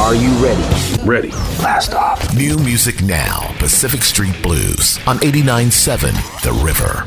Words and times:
Are 0.00 0.14
you 0.14 0.30
ready? 0.42 0.62
Ready. 1.04 1.28
Blast 1.58 1.92
off. 1.92 2.34
New 2.34 2.56
music 2.56 3.02
now. 3.02 3.54
Pacific 3.58 4.02
Street 4.02 4.34
Blues 4.42 4.98
on 5.06 5.18
89.7 5.18 6.42
The 6.42 6.52
River. 6.64 7.06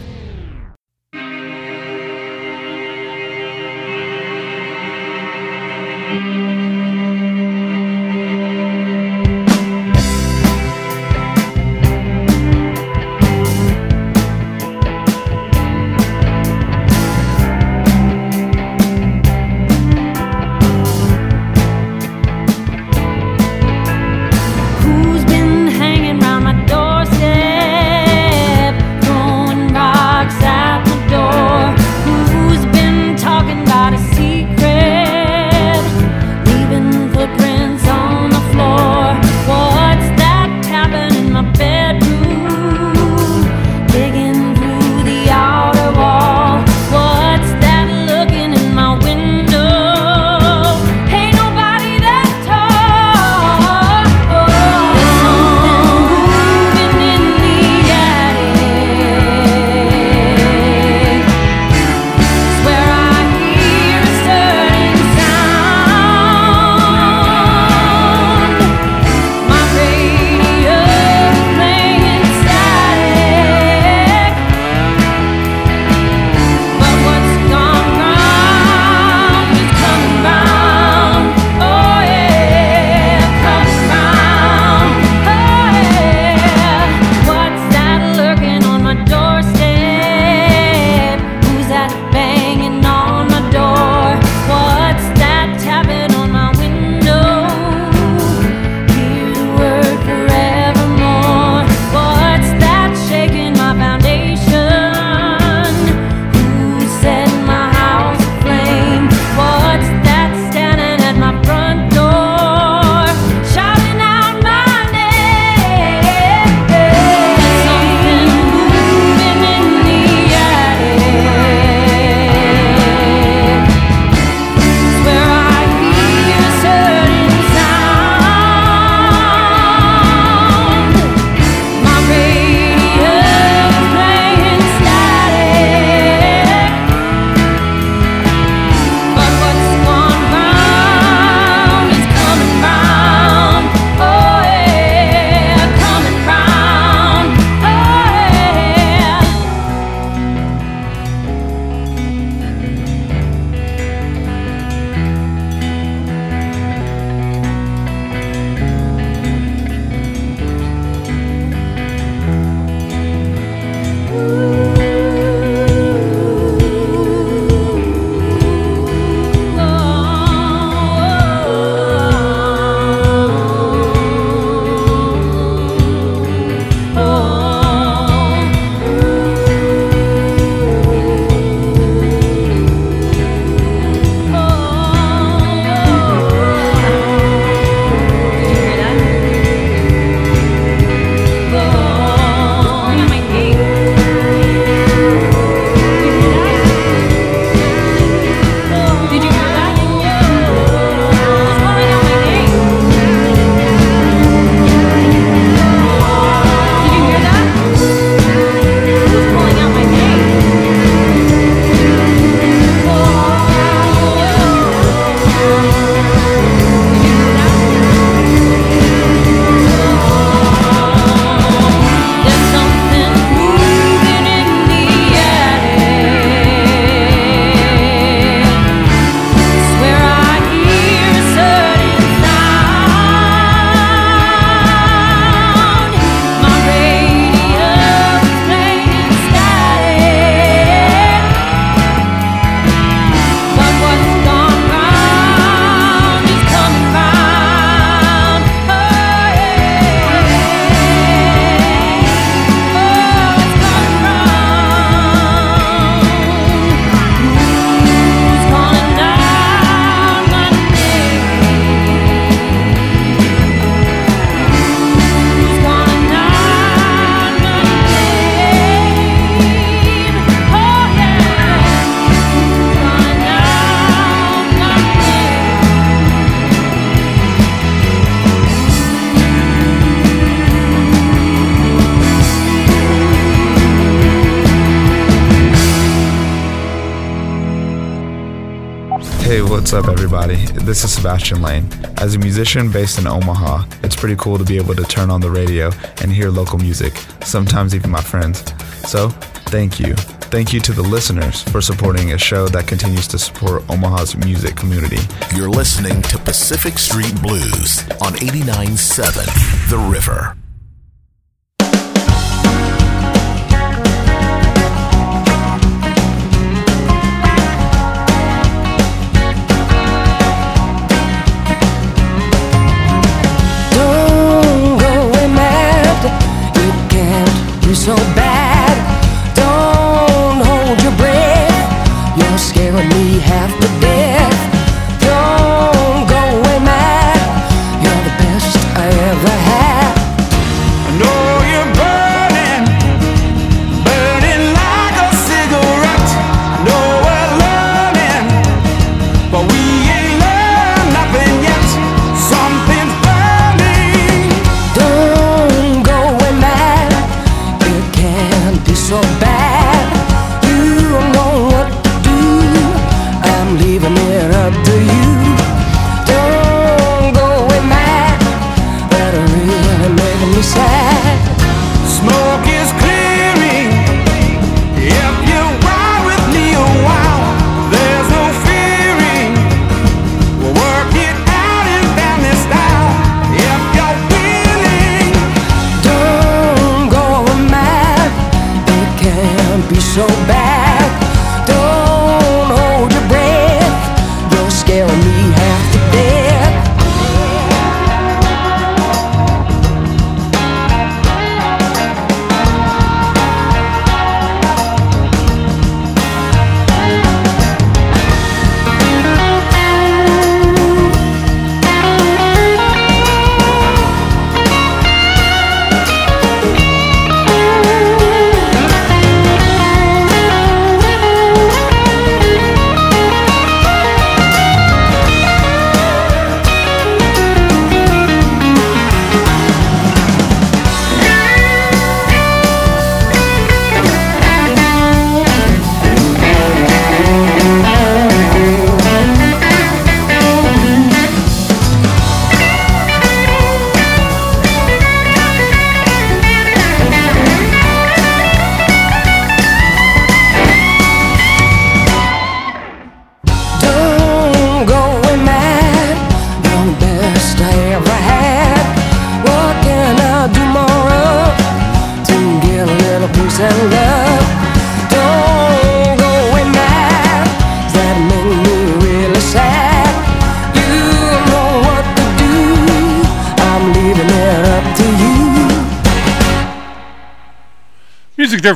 Hey, 289.33 289.41
what's 289.41 289.74
up, 289.74 289.88
everybody? 289.88 290.35
This 290.62 290.83
is 290.83 290.94
Sebastian 290.94 291.41
Lane. 291.41 291.68
As 291.97 292.13
a 292.13 292.19
musician 292.19 292.71
based 292.71 293.00
in 293.00 293.07
Omaha, 293.07 293.65
it's 293.81 293.95
pretty 293.95 294.15
cool 294.15 294.38
to 294.38 294.44
be 294.44 294.57
able 294.57 294.75
to 294.75 294.83
turn 294.83 295.09
on 295.09 295.21
the 295.21 295.31
radio 295.31 295.71
and 296.03 296.12
hear 296.12 296.30
local 296.30 296.59
music, 296.59 296.95
sometimes 297.24 297.74
even 297.74 297.89
my 297.89 298.00
friends. 298.00 298.44
So, 298.88 299.09
thank 299.50 299.80
you. 299.80 299.95
Thank 299.95 300.53
you 300.53 300.59
to 300.59 300.71
the 300.71 300.83
listeners 300.83 301.41
for 301.41 301.62
supporting 301.62 302.13
a 302.13 302.18
show 302.19 302.47
that 302.50 302.68
continues 302.68 303.07
to 303.07 303.18
support 303.18 303.68
Omaha's 303.71 304.15
music 304.15 304.56
community. 304.56 305.01
You're 305.36 305.50
listening 305.50 306.03
to 306.03 306.19
Pacific 306.19 306.77
Street 306.77 307.19
Blues 307.24 307.79
on 308.01 308.13
89.7 308.13 309.69
The 309.71 309.79
River. 309.79 310.38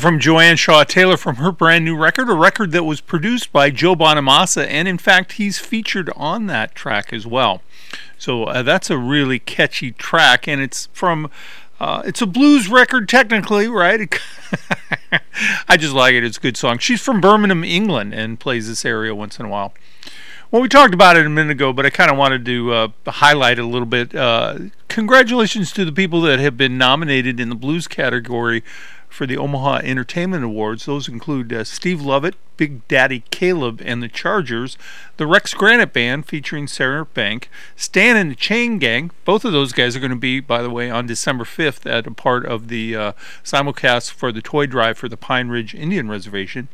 From 0.08 0.22
Joanne 0.22 0.56
Shaw 0.56 0.86
Taylor 0.86 1.18
from 1.18 1.36
her 1.36 1.52
brand 1.52 1.84
new 1.84 1.94
record, 1.94 2.30
a 2.30 2.34
record 2.34 2.72
that 2.72 2.86
was 2.86 3.02
produced 3.02 3.52
by 3.52 3.70
Joe 3.70 3.94
Bonamassa, 3.94 4.66
and 4.66 4.88
in 4.88 4.98
fact, 4.98 5.34
he's 5.34 5.60
featured 5.60 6.10
on 6.16 6.48
that 6.48 6.74
track 6.74 7.12
as 7.12 7.28
well. 7.28 7.62
So 8.18 8.46
uh, 8.46 8.64
that's 8.64 8.90
a 8.90 8.98
really 8.98 9.38
catchy 9.38 9.92
track, 9.92 10.48
and 10.48 10.62
it's 10.62 10.88
from. 10.94 11.30
Uh, 11.82 12.04
it's 12.06 12.22
a 12.22 12.26
blues 12.26 12.70
record, 12.70 13.10
technically, 13.10 13.68
right? 13.68 14.18
I 15.68 15.76
just 15.76 15.94
like 15.94 16.14
it. 16.14 16.24
It's 16.24 16.38
a 16.38 16.40
good 16.42 16.56
song. 16.56 16.78
She's 16.78 17.02
from 17.02 17.20
Birmingham, 17.20 17.66
England, 17.66 18.14
and 18.14 18.40
plays 18.40 18.70
this 18.70 18.86
area 18.86 19.14
once 19.14 19.42
in 19.42 19.46
a 19.46 19.50
while. 19.50 19.74
Well, 20.52 20.62
we 20.62 20.70
talked 20.70 20.94
about 20.94 21.18
it 21.18 21.26
a 21.26 21.30
minute 21.30 21.52
ago, 21.52 21.74
but 21.74 21.86
I 21.86 21.90
kind 21.90 22.10
of 22.10 22.16
wanted 22.16 22.46
to 22.46 22.72
uh, 22.72 22.88
highlight 23.08 23.60
a 23.60 23.66
little 23.66 23.86
bit. 23.86 24.16
Uh, 24.16 24.58
congratulations 24.88 25.74
to 25.74 25.84
the 25.84 25.92
people 25.92 26.22
that 26.22 26.40
have 26.40 26.56
been 26.56 26.78
nominated 26.78 27.42
in 27.42 27.50
the 27.50 27.56
blues 27.56 27.90
category 27.90 28.64
for 29.10 29.26
the 29.26 29.38
Omaha 29.38 29.78
Entertainment 29.84 30.44
Awards. 30.44 30.86
Those 30.86 31.08
include 31.08 31.52
uh, 31.54 31.64
Steve 31.64 32.02
Lovett, 32.02 32.36
Big 32.58 32.88
Daddy 32.88 33.24
Caleb 33.30 33.82
and 33.84 34.02
the 34.02 34.08
Chargers, 34.08 34.78
the 35.18 35.28
Rex 35.28 35.54
Granite 35.54 35.94
Band 35.94 36.26
featuring 36.26 36.68
Sarah 36.68 37.06
Benck, 37.06 37.46
Stan 37.76 38.18
and 38.18 38.32
the 38.32 38.36
Chain 38.36 38.80
Gang. 38.80 39.12
Both 39.26 39.46
of 39.46 39.52
those 39.52 39.74
guys 39.74 39.96
are 39.96 40.00
going 40.00 40.12
to 40.12 40.16
be, 40.16 40.40
by 40.40 40.62
the 40.62 40.70
way, 40.70 40.90
on 40.90 41.06
December 41.06 41.44
5th 41.44 41.90
at 41.90 42.08
a 42.08 42.12
part 42.12 42.46
of 42.46 42.68
the 42.68 42.96
uh, 42.96 43.12
simulcast 43.44 44.12
for 44.12 44.32
the 44.32 44.42
toy 44.42 44.66
drive 44.66 44.98
for 44.98 45.08
the 45.08 45.18
Pine 45.18 45.50
Ridge 45.50 45.74
Indian 45.74 46.10
Reservation. 46.10 46.68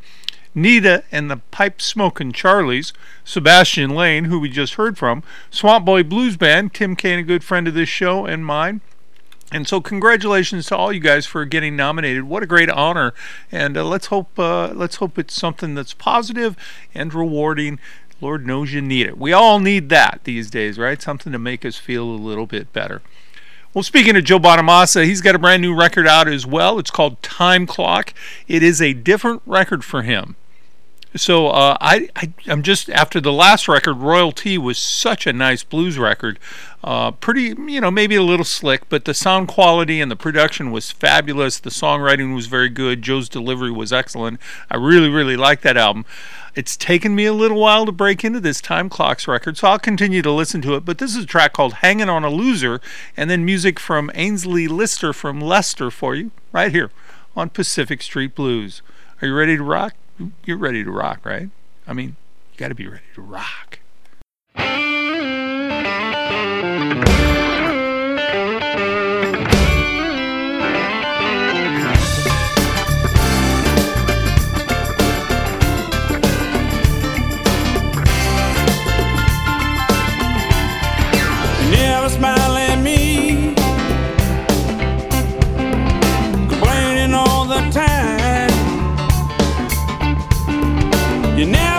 Nita 0.56 1.04
and 1.12 1.32
the 1.32 1.38
Pipe 1.38 1.82
Smokin' 1.82 2.32
Charlies, 2.32 2.94
Sebastian 3.24 3.92
Lane, 3.92 4.25
who 4.25 4.40
we 4.40 4.50
just 4.50 4.75
heard 4.75 4.98
from, 4.98 5.24
Swamp 5.50 5.86
Boy 5.86 6.04
Blues 6.04 6.38
Band, 6.38 6.74
Tim 6.74 6.96
Kane, 6.96 7.20
a 7.20 7.24
good 7.24 7.44
friend 7.44 7.68
of 7.68 7.74
this 7.74 7.90
show 7.90 8.25
and 8.25 8.46
mine. 8.46 8.82
And 9.53 9.67
so, 9.67 9.79
congratulations 9.79 10.65
to 10.67 10.75
all 10.75 10.91
you 10.91 11.00
guys 11.00 11.27
for 11.27 11.45
getting 11.45 11.75
nominated. 11.75 12.24
What 12.24 12.41
a 12.41 12.48
great 12.48 12.72
honor! 12.72 13.13
And 13.51 13.77
uh, 13.77 13.86
let's 13.86 14.07
hope 14.07 14.39
uh, 14.39 14.74
let's 14.74 14.95
hope 14.95 15.19
it's 15.19 15.36
something 15.36 15.75
that's 15.75 15.93
positive 15.93 16.57
and 16.95 17.13
rewarding. 17.13 17.79
Lord 18.19 18.48
knows 18.48 18.74
you 18.74 18.81
need 18.81 19.05
it. 19.05 19.17
We 19.17 19.31
all 19.31 19.60
need 19.60 19.89
that 19.89 20.22
these 20.24 20.50
days, 20.50 20.79
right? 20.79 21.01
Something 21.01 21.31
to 21.33 21.39
make 21.39 21.65
us 21.65 21.77
feel 21.77 22.03
a 22.03 22.15
little 22.15 22.48
bit 22.48 22.74
better. 22.74 23.01
Well, 23.74 23.83
speaking 23.83 24.15
of 24.15 24.24
Joe 24.24 24.39
Bonamassa, 24.39 25.05
he's 25.05 25.22
got 25.22 25.36
a 25.36 25.39
brand 25.39 25.62
new 25.62 25.75
record 25.75 26.07
out 26.07 26.27
as 26.27 26.45
well. 26.45 26.79
It's 26.79 26.91
called 26.91 27.22
Time 27.22 27.65
Clock. 27.65 28.13
It 28.48 28.63
is 28.63 28.81
a 28.81 28.93
different 28.93 29.41
record 29.45 29.83
for 29.83 30.03
him. 30.03 30.36
So 31.15 31.50
uh, 31.50 31.77
I, 31.79 32.10
I 32.15 32.34
I'm 32.48 32.63
just 32.63 32.89
after 32.89 33.22
the 33.22 33.32
last 33.32 33.67
record, 33.67 33.96
Royal 33.96 34.32
Tea 34.32 34.58
was 34.58 34.79
such 34.79 35.27
a 35.27 35.34
nice 35.34 35.63
blues 35.63 36.00
record, 36.00 36.39
uh, 36.84 37.12
pretty 37.12 37.53
you 37.72 37.79
know 37.79 37.91
maybe 37.91 38.15
a 38.15 38.24
little 38.24 38.46
slick, 38.46 38.89
but 38.89 39.05
the 39.05 39.13
sound 39.13 39.48
quality 39.48 40.01
and 40.01 40.10
the 40.10 40.15
production 40.15 40.72
was 40.72 40.91
fabulous. 40.91 41.60
The 41.60 41.70
songwriting 41.70 42.34
was 42.34 42.48
very 42.48 42.70
good. 42.70 43.03
Joe's 43.03 43.29
delivery 43.29 43.72
was 43.72 43.93
excellent. 43.93 44.39
I 44.72 44.77
really 44.77 45.10
really 45.10 45.38
like 45.38 45.62
that 45.62 45.77
album. 45.77 46.05
It's 46.55 46.75
taken 46.75 47.15
me 47.15 47.25
a 47.25 47.34
little 47.34 47.60
while 47.60 47.86
to 47.86 47.91
break 47.91 48.24
into 48.24 48.39
this 48.39 48.62
Time 48.62 48.89
Clocks 48.89 49.27
record, 49.27 49.58
so 49.58 49.67
I'll 49.67 49.79
continue 49.79 50.22
to 50.24 50.32
listen 50.32 50.62
to 50.63 50.75
it. 50.75 50.86
But 50.86 50.98
this 50.98 51.15
is 51.15 51.24
a 51.24 51.27
track 51.27 51.53
called 51.53 51.75
Hanging 51.75 52.10
on 52.10 52.24
a 52.24 52.29
Loser, 52.29 52.82
and 53.15 53.29
then 53.29 53.46
music 53.46 53.79
from 53.79 54.10
Aynsley 54.15 54.67
Lister 54.67 55.13
from 55.13 55.41
Leicester 55.41 55.91
for 55.91 56.15
you, 56.15 56.32
right 56.51 56.72
here 56.72 56.91
on 57.36 57.50
Pacific 57.50 58.01
Street 58.01 58.34
Blues. 58.34 58.82
Are 59.22 59.27
you 59.27 59.36
ready 59.36 59.58
to 59.58 59.63
rock? 59.63 59.93
You're 60.46 60.58
ready 60.58 60.84
to 60.84 60.91
rock, 60.91 61.25
right? 61.25 61.50
I 61.88 61.93
mean, 61.93 62.15
you 62.51 62.58
got 62.58 62.70
to 62.70 62.75
be 62.75 62.88
ready 62.88 63.03
to 63.15 63.22
rock. 63.22 63.79
You 91.44 91.50
never 91.50 91.73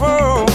the 0.00 0.49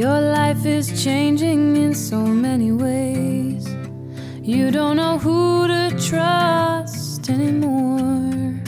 Your 0.00 0.18
life 0.18 0.64
is 0.64 1.04
changing 1.04 1.76
in 1.76 1.94
so 1.94 2.24
many 2.24 2.72
ways. 2.72 3.68
You 4.40 4.70
don't 4.70 4.96
know 4.96 5.18
who 5.18 5.68
to 5.68 5.94
trust 6.08 7.28
anymore. 7.28 8.62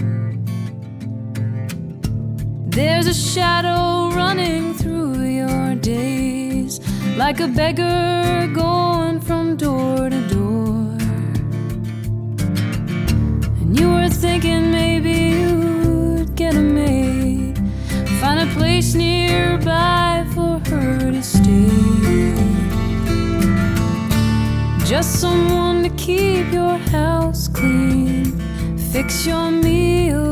There's 2.68 3.06
a 3.06 3.14
shadow 3.14 4.14
running 4.14 4.74
through 4.74 5.22
your 5.22 5.74
days, 5.76 6.80
like 7.16 7.40
a 7.40 7.48
beggar 7.48 8.50
going 8.52 9.18
from 9.22 9.56
door 9.56 10.10
to 10.10 10.20
door. 10.28 10.84
And 13.60 13.80
you 13.80 13.88
were 13.90 14.10
thinking 14.10 14.70
maybe 14.70 15.16
you'd 15.40 16.34
get 16.34 16.54
a 16.56 16.60
maid, 16.60 17.56
find 18.20 18.38
a 18.38 18.54
place 18.54 18.92
nearby 18.94 19.21
someone 25.22 25.84
to 25.84 25.90
keep 25.90 26.52
your 26.52 26.76
house 26.90 27.46
clean, 27.46 28.24
fix 28.76 29.24
your 29.24 29.52
meals, 29.52 30.31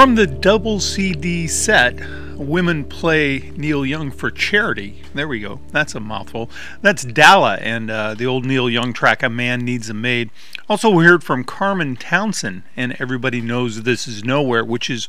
From 0.00 0.14
the 0.14 0.26
double 0.26 0.80
CD 0.80 1.46
set, 1.46 2.00
Women 2.38 2.84
Play 2.86 3.52
Neil 3.54 3.84
Young 3.84 4.10
for 4.10 4.30
Charity. 4.30 5.02
There 5.12 5.28
we 5.28 5.40
go. 5.40 5.60
That's 5.72 5.94
a 5.94 6.00
mouthful. 6.00 6.48
That's 6.80 7.04
Dalla 7.04 7.56
and 7.56 7.90
uh, 7.90 8.14
the 8.14 8.24
old 8.24 8.46
Neil 8.46 8.70
Young 8.70 8.94
track, 8.94 9.22
A 9.22 9.28
Man 9.28 9.60
Needs 9.60 9.90
a 9.90 9.94
Maid. 9.94 10.30
Also, 10.70 10.88
we 10.88 11.04
heard 11.04 11.22
from 11.22 11.44
Carmen 11.44 11.96
Townsend 11.96 12.62
and 12.78 12.96
Everybody 12.98 13.42
Knows 13.42 13.82
This 13.82 14.08
Is 14.08 14.24
Nowhere, 14.24 14.64
which 14.64 14.88
is, 14.88 15.06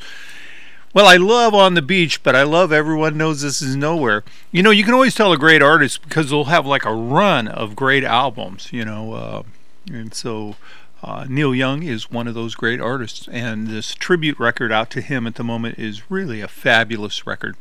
well, 0.94 1.08
I 1.08 1.16
love 1.16 1.54
On 1.54 1.74
the 1.74 1.82
Beach, 1.82 2.22
but 2.22 2.36
I 2.36 2.44
love 2.44 2.74
Everyone 2.74 3.16
Knows 3.16 3.44
This 3.44 3.62
Is 3.62 3.78
Nowhere. 3.78 4.26
You 4.52 4.62
know, 4.62 4.72
you 4.72 4.84
can 4.84 4.94
always 4.94 5.16
tell 5.16 5.32
a 5.32 5.38
great 5.38 5.62
artist 5.62 6.02
because 6.04 6.32
they'll 6.32 6.44
have 6.44 6.66
like 6.66 6.84
a 6.84 6.94
run 6.94 7.48
of 7.48 7.78
great 7.78 8.04
albums, 8.04 8.74
you 8.74 8.84
know, 8.84 9.14
uh, 9.14 9.44
and 9.90 10.14
so. 10.14 10.58
Uh, 11.04 11.26
Neil 11.28 11.56
Young 11.56 11.84
is 11.84 12.12
one 12.12 12.28
of 12.28 12.36
those 12.36 12.54
great 12.54 12.80
artists, 12.80 13.28
and 13.30 13.68
this 13.68 13.96
tribute 13.96 14.38
record 14.40 14.72
out 14.72 14.92
to 14.92 15.02
him 15.02 15.26
at 15.26 15.36
the 15.36 15.44
moment 15.44 15.80
is 15.80 16.12
really 16.12 16.42
a 16.42 16.48
fabulous 16.48 17.26
record. 17.26 17.56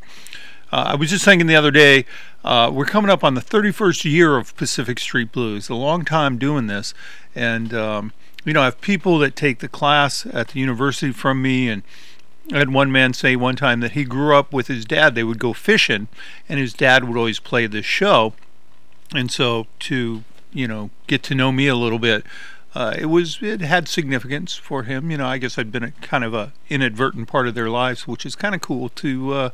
Uh, 0.71 0.85
I 0.89 0.95
was 0.95 1.11
just 1.11 1.25
thinking 1.25 1.47
the 1.47 1.57
other 1.57 1.71
day, 1.71 2.05
uh, 2.45 2.71
we're 2.73 2.85
coming 2.85 3.11
up 3.11 3.25
on 3.25 3.35
the 3.35 3.41
31st 3.41 4.05
year 4.05 4.37
of 4.37 4.55
Pacific 4.57 4.99
Street 4.99 5.33
Blues, 5.33 5.69
a 5.69 5.75
long 5.75 6.05
time 6.05 6.37
doing 6.37 6.67
this, 6.67 6.93
and 7.35 7.73
um, 7.73 8.13
you 8.45 8.53
know, 8.53 8.63
I 8.63 8.67
have 8.67 8.81
people 8.81 9.19
that 9.19 9.37
take 9.37 9.59
the 9.59 9.69
class 9.69 10.27
at 10.27 10.49
the 10.49 10.61
university 10.61 11.13
from 11.13 11.43
me, 11.43 11.69
and 11.69 11.83
I 12.53 12.59
had 12.59 12.73
one 12.73 12.93
man 12.93 13.15
say 13.15 13.37
one 13.37 13.57
time 13.57 13.81
that 13.81 13.93
he 13.93 14.05
grew 14.05 14.37
up 14.37 14.53
with 14.53 14.67
his 14.67 14.85
dad. 14.85 15.15
They 15.15 15.25
would 15.25 15.39
go 15.39 15.53
fishing, 15.53 16.09
and 16.49 16.61
his 16.61 16.73
dad 16.73 17.05
would 17.05 17.17
always 17.17 17.41
play 17.41 17.67
this 17.67 17.87
show, 17.87 18.35
and 19.15 19.31
so 19.31 19.67
to 19.81 20.25
you 20.53 20.69
know 20.69 20.91
get 21.07 21.23
to 21.25 21.35
know 21.35 21.53
me 21.53 21.69
a 21.69 21.77
little 21.77 21.99
bit 21.99 22.25
uh, 22.75 22.95
it 22.97 23.07
was 23.07 23.39
it 23.43 23.61
had 23.61 23.89
significance 23.89 24.55
for 24.57 24.85
him. 24.85 25.11
You 25.11 25.19
know, 25.19 25.27
I 25.27 25.39
guess 25.39 25.59
I'd 25.59 25.73
been 25.73 25.83
a 25.83 25.91
kind 26.03 26.25
of 26.25 26.35
a 26.35 26.53
inadvertent 26.69 27.29
part 27.29 27.49
of 27.49 27.55
their 27.55 27.69
lives, 27.69 28.07
which 28.07 28.25
is 28.25 28.37
kind 28.37 28.55
of 28.55 28.61
cool 28.61 28.89
to 28.91 29.33
uh, 29.35 29.51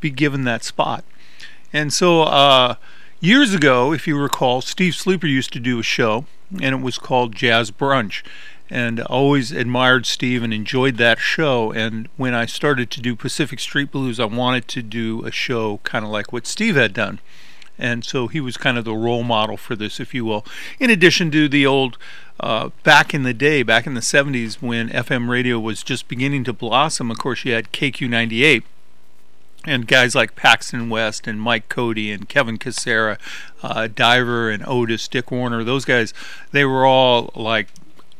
be 0.00 0.10
given 0.10 0.44
that 0.44 0.62
spot. 0.62 1.04
And 1.72 1.92
so 1.92 2.22
uh, 2.22 2.74
years 3.20 3.54
ago, 3.54 3.92
if 3.92 4.06
you 4.06 4.18
recall, 4.18 4.60
Steve 4.60 4.94
Sleeper 4.94 5.26
used 5.26 5.52
to 5.54 5.60
do 5.60 5.78
a 5.78 5.82
show, 5.82 6.26
and 6.50 6.74
it 6.74 6.80
was 6.80 6.98
called 6.98 7.34
Jazz 7.34 7.70
Brunch. 7.70 8.22
and 8.68 9.00
I 9.00 9.04
always 9.04 9.52
admired 9.52 10.06
Steve 10.06 10.42
and 10.42 10.52
enjoyed 10.52 10.96
that 10.96 11.18
show. 11.18 11.72
And 11.72 12.08
when 12.16 12.34
I 12.34 12.46
started 12.46 12.90
to 12.92 13.00
do 13.00 13.14
Pacific 13.14 13.60
Street 13.60 13.90
Blues, 13.90 14.18
I 14.18 14.24
wanted 14.24 14.66
to 14.68 14.82
do 14.82 15.24
a 15.24 15.30
show 15.30 15.78
kind 15.84 16.04
of 16.04 16.10
like 16.10 16.32
what 16.32 16.46
Steve 16.46 16.76
had 16.76 16.92
done. 16.92 17.20
And 17.78 18.04
so 18.04 18.26
he 18.26 18.40
was 18.40 18.56
kind 18.56 18.78
of 18.78 18.84
the 18.84 18.94
role 18.94 19.22
model 19.22 19.56
for 19.56 19.76
this, 19.76 20.00
if 20.00 20.14
you 20.14 20.24
will. 20.24 20.44
In 20.80 20.90
addition 20.90 21.30
to 21.32 21.48
the 21.48 21.66
old, 21.66 21.98
uh, 22.38 22.70
back 22.82 23.14
in 23.14 23.22
the 23.22 23.34
day, 23.34 23.62
back 23.62 23.86
in 23.86 23.94
the 23.94 24.00
70s, 24.00 24.60
when 24.60 24.88
FM 24.90 25.28
radio 25.28 25.58
was 25.58 25.82
just 25.82 26.08
beginning 26.08 26.44
to 26.44 26.52
blossom, 26.52 27.10
of 27.10 27.18
course, 27.18 27.44
you 27.44 27.52
had 27.52 27.72
KQ98 27.72 28.62
and 29.66 29.86
guys 29.88 30.14
like 30.14 30.36
Paxton 30.36 30.88
West 30.88 31.26
and 31.26 31.40
Mike 31.40 31.68
Cody 31.68 32.12
and 32.12 32.28
Kevin 32.28 32.56
Casera, 32.56 33.18
uh, 33.62 33.88
Diver 33.88 34.50
and 34.50 34.62
Otis, 34.66 35.08
Dick 35.08 35.30
Warner, 35.30 35.64
those 35.64 35.84
guys, 35.84 36.14
they 36.52 36.64
were 36.64 36.86
all 36.86 37.30
like 37.34 37.68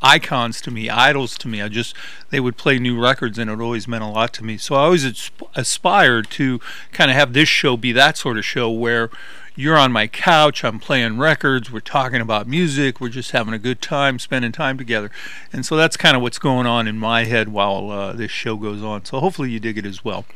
icons 0.03 0.61
to 0.63 0.71
me, 0.71 0.91
idols 0.91 1.39
to 1.39 1.49
me. 1.49 1.63
I 1.63 1.69
just 1.69 1.95
they 2.31 2.41
would 2.41 2.57
play 2.57 2.79
new 2.79 3.01
records, 3.01 3.39
and 3.39 3.51
it 3.51 3.61
always 3.61 3.89
meant 3.89 4.05
a 4.05 4.09
lot 4.09 4.33
to 4.35 4.45
me. 4.45 4.57
So 4.57 4.75
I 4.75 4.85
always 4.85 5.05
asp- 5.05 5.43
aspired 5.55 6.31
to 6.33 6.61
kind 6.93 7.11
of 7.11 7.17
have 7.17 7.33
this 7.33 7.49
show 7.49 7.77
be 7.77 7.93
that 7.93 8.17
sort 8.17 8.39
of 8.39 8.45
show 8.45 8.71
where 8.71 9.11
you're 9.57 9.79
on 9.79 9.91
my 9.91 10.07
couch, 10.07 10.65
I'm 10.65 10.79
playing 10.79 11.19
records, 11.19 11.73
we're 11.73 11.81
talking 11.81 12.21
about 12.21 12.47
music, 12.47 13.01
we're 13.01 13.09
just 13.09 13.31
having 13.31 13.55
a 13.55 13.59
good 13.59 13.81
time, 13.81 14.19
spending 14.19 14.53
time 14.53 14.77
together. 14.77 15.11
And 15.53 15.65
so 15.65 15.77
that's 15.77 15.97
kind 15.97 16.15
of 16.15 16.23
what's 16.23 16.39
going 16.39 16.67
on 16.67 16.87
in 16.87 16.99
my 16.99 17.25
head 17.25 17.49
while 17.49 17.91
uh, 17.91 18.13
this 18.13 18.31
show 18.31 18.57
goes 18.57 18.83
on. 18.83 19.05
So 19.07 19.19
hopefully 19.21 19.51
you 19.51 19.59
dig 19.59 19.79
it 19.79 19.87
as 19.87 20.05
well. 20.05 20.27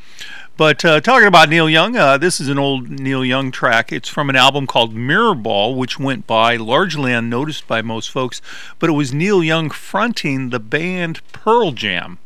But 0.56 0.84
uh, 0.84 1.00
talking 1.00 1.28
about 1.28 1.48
Neil 1.48 1.70
Young, 1.70 1.96
uh, 1.96 2.18
this 2.18 2.40
is 2.40 2.48
an 2.48 2.58
old 2.58 2.90
Neil 2.90 3.24
Young 3.24 3.50
track. 3.50 3.92
It's 3.92 4.08
from 4.08 4.28
an 4.28 4.36
album 4.36 4.66
called 4.66 4.94
Mirror 4.94 5.36
Ball, 5.36 5.74
which 5.74 5.98
went 5.98 6.26
by 6.26 6.56
largely 6.56 7.12
unnoticed 7.12 7.66
by 7.66 7.82
most 7.82 8.10
folks, 8.10 8.42
but 8.78 8.90
it 8.90 8.94
was 8.94 9.12
Neil 9.12 9.42
Young 9.42 9.70
fronting 9.70 10.50
the 10.50 10.60
band 10.60 11.20
Pearl 11.32 11.72
Jam. 11.72 12.18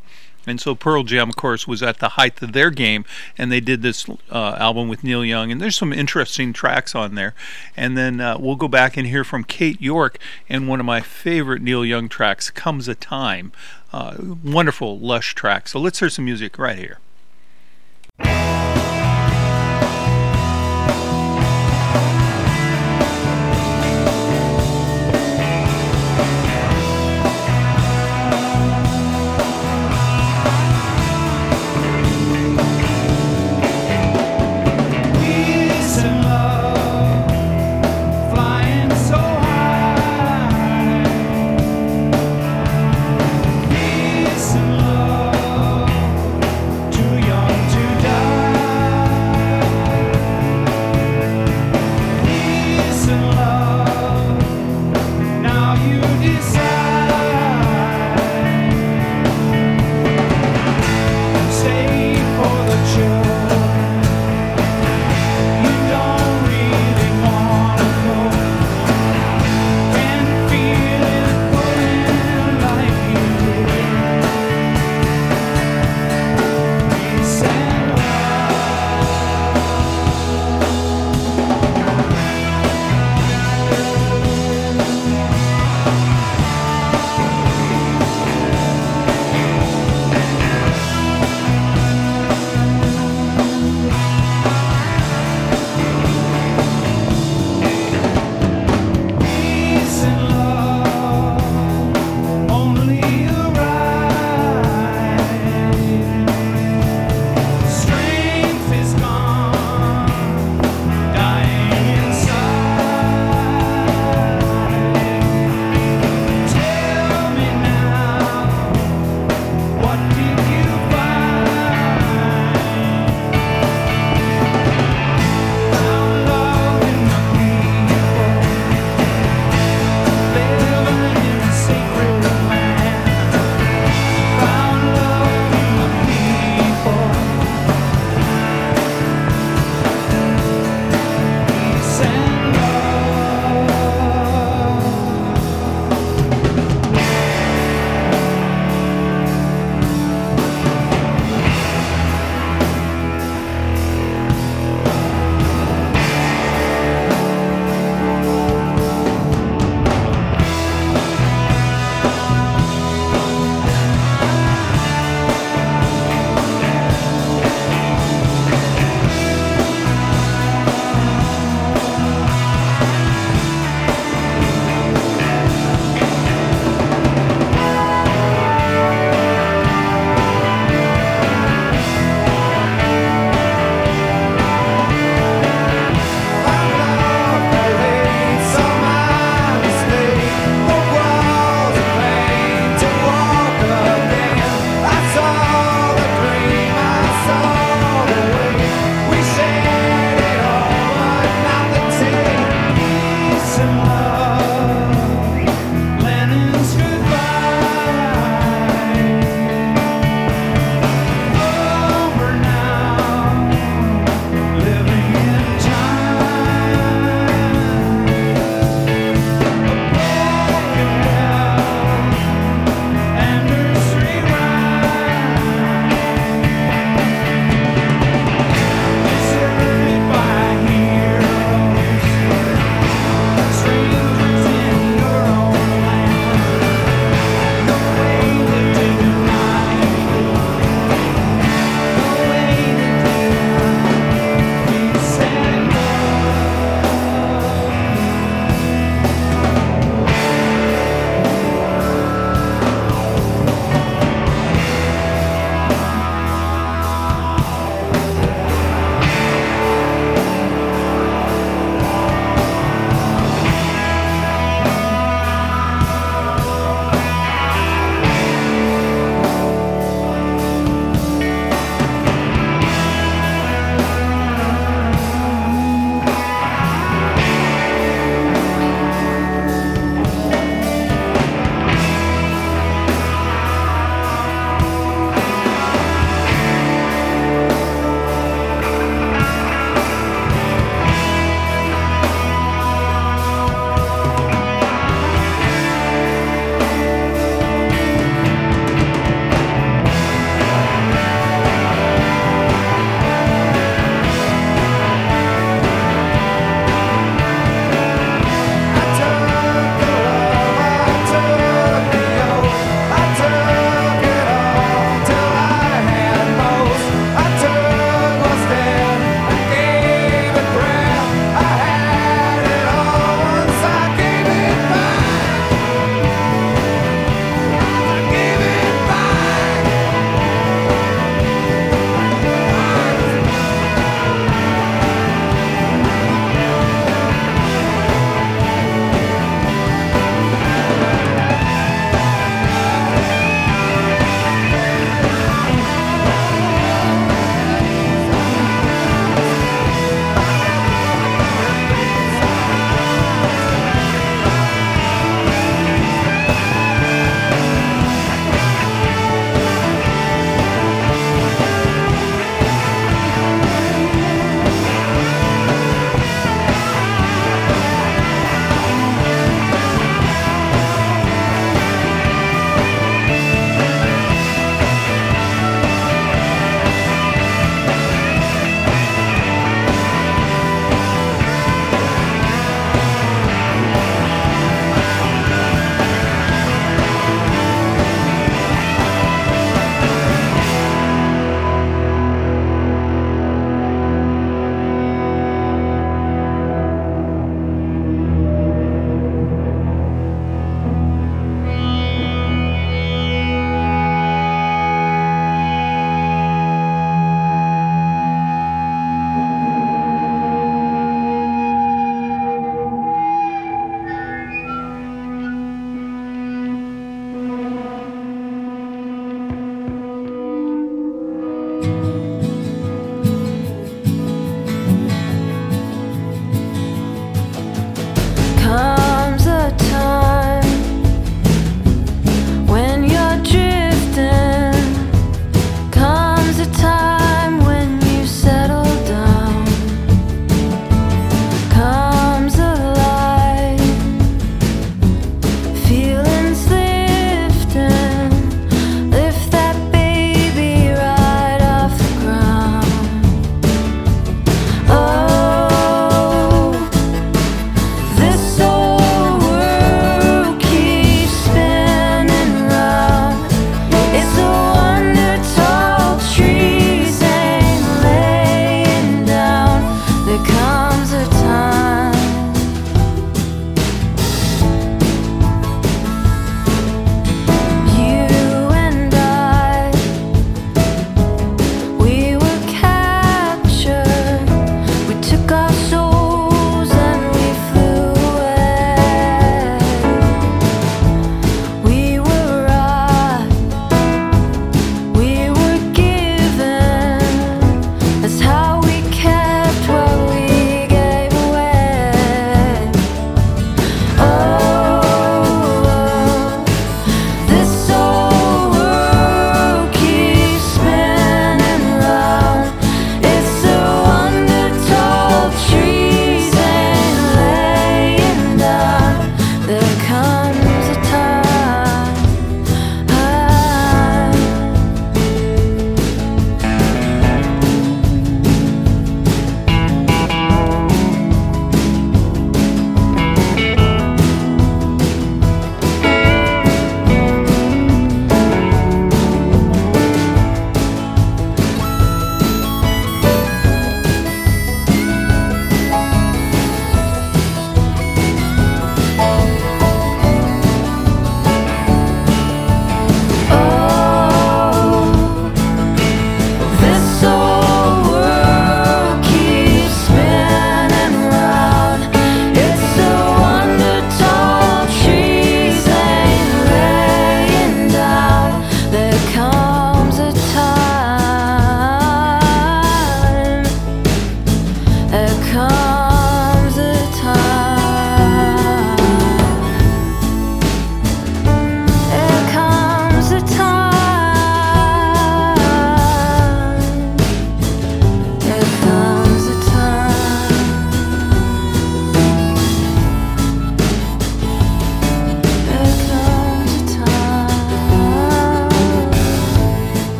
And 0.47 0.59
so 0.59 0.75
Pearl 0.75 1.03
Jam, 1.03 1.29
of 1.29 1.35
course, 1.35 1.67
was 1.67 1.81
at 1.81 1.99
the 1.99 2.09
height 2.09 2.41
of 2.41 2.53
their 2.53 2.69
game, 2.69 3.05
and 3.37 3.51
they 3.51 3.59
did 3.59 3.81
this 3.81 4.07
uh, 4.31 4.55
album 4.57 4.87
with 4.87 5.03
Neil 5.03 5.23
Young, 5.25 5.51
and 5.51 5.61
there's 5.61 5.77
some 5.77 5.93
interesting 5.93 6.53
tracks 6.53 6.95
on 6.95 7.15
there. 7.15 7.33
And 7.75 7.97
then 7.97 8.21
uh, 8.21 8.37
we'll 8.39 8.55
go 8.55 8.67
back 8.67 8.97
and 8.97 9.07
hear 9.07 9.23
from 9.23 9.43
Kate 9.43 9.81
York 9.81 10.17
and 10.49 10.67
one 10.67 10.79
of 10.79 10.85
my 10.85 11.01
favorite 11.01 11.61
Neil 11.61 11.85
Young 11.85 12.09
tracks, 12.09 12.49
"Comes 12.49 12.87
a 12.87 12.95
Time." 12.95 13.51
Uh, 13.93 14.15
wonderful, 14.43 14.99
lush 14.99 15.35
track. 15.35 15.67
So 15.67 15.79
let's 15.79 15.99
hear 15.99 16.09
some 16.09 16.25
music 16.25 16.57
right 16.59 16.77
here. 16.77 16.99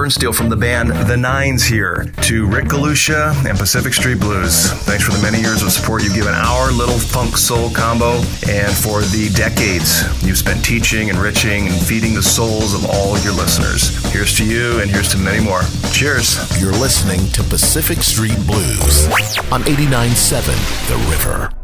Jason 0.00 0.22
Bernsteel 0.22 0.34
from 0.34 0.48
the 0.48 0.56
band 0.56 0.90
The 1.08 1.16
Nines 1.16 1.64
here 1.64 2.06
to 2.22 2.46
Rick 2.46 2.66
Galusha 2.66 3.34
and 3.46 3.58
Pacific 3.58 3.92
Street 3.92 4.18
Blues. 4.18 4.70
Thanks 4.84 5.04
for 5.04 5.12
the 5.12 5.20
many 5.20 5.40
years 5.40 5.62
of 5.62 5.72
support 5.72 6.02
you've 6.02 6.14
given 6.14 6.32
our 6.32 6.70
little 6.72 6.98
funk 6.98 7.36
soul 7.36 7.70
combo 7.70 8.16
and 8.48 8.72
for 8.72 9.02
the 9.02 9.30
decades 9.34 10.04
you've 10.24 10.38
spent 10.38 10.64
teaching, 10.64 11.08
enriching, 11.08 11.66
and 11.66 11.86
feeding 11.86 12.14
the 12.14 12.22
souls 12.22 12.74
of 12.74 12.86
all 12.86 13.18
your 13.18 13.32
listeners. 13.32 13.90
Here's 14.12 14.36
to 14.38 14.44
you 14.44 14.80
and 14.80 14.90
here's 14.90 15.10
to 15.12 15.18
many 15.18 15.42
more. 15.42 15.62
Cheers. 15.92 16.60
You're 16.60 16.72
listening 16.72 17.30
to 17.32 17.42
Pacific 17.42 18.02
Street 18.02 18.38
Blues 18.46 19.06
on 19.52 19.62
89.7 19.64 20.88
The 20.88 20.96
River. 21.10 21.59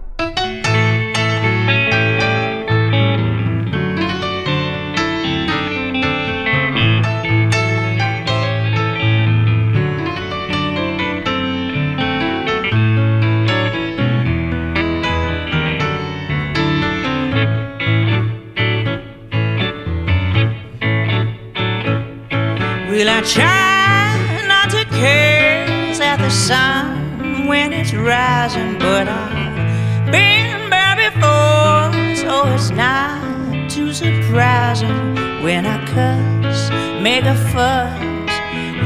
Try 23.27 24.45
not 24.47 24.71
to 24.71 24.85
curse 24.85 25.99
at 25.99 26.19
the 26.19 26.31
sun 26.31 27.49
when 27.49 27.73
it's 27.73 27.93
rising, 27.93 28.79
but 28.79 29.09
I've 29.09 30.13
been 30.13 30.71
there 30.71 31.11
before, 31.11 31.91
so 32.15 32.47
it's 32.55 32.71
not 32.71 33.69
too 33.69 33.93
surprising 33.93 35.17
when 35.43 35.67
I 35.67 35.85
cuss, 35.87 36.71
make 37.03 37.25
a 37.25 37.35
fuss. 37.53 38.01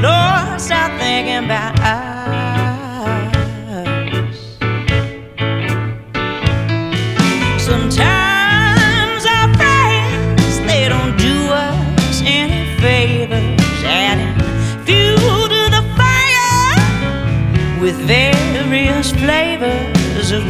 Lord, 0.01 0.59
stop 0.59 0.99
thinking 0.99 1.45
about 1.45 1.79
us. 1.79 2.10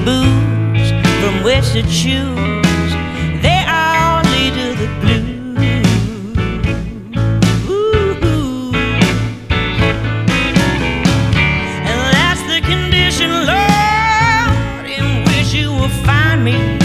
Booze 0.05 0.89
from 1.21 1.43
which 1.43 1.71
to 1.73 1.81
choose. 1.83 2.91
They 3.41 3.63
all 3.67 4.21
lead 4.33 4.53
to 4.59 4.67
the 4.81 4.87
blues. 5.01 5.17
And 11.89 11.99
that's 12.15 12.43
the 12.51 12.61
condition, 12.61 13.29
Lord, 13.45 14.85
in 14.89 15.23
which 15.25 15.53
you 15.53 15.69
will 15.71 15.95
find 16.05 16.43
me. 16.43 16.80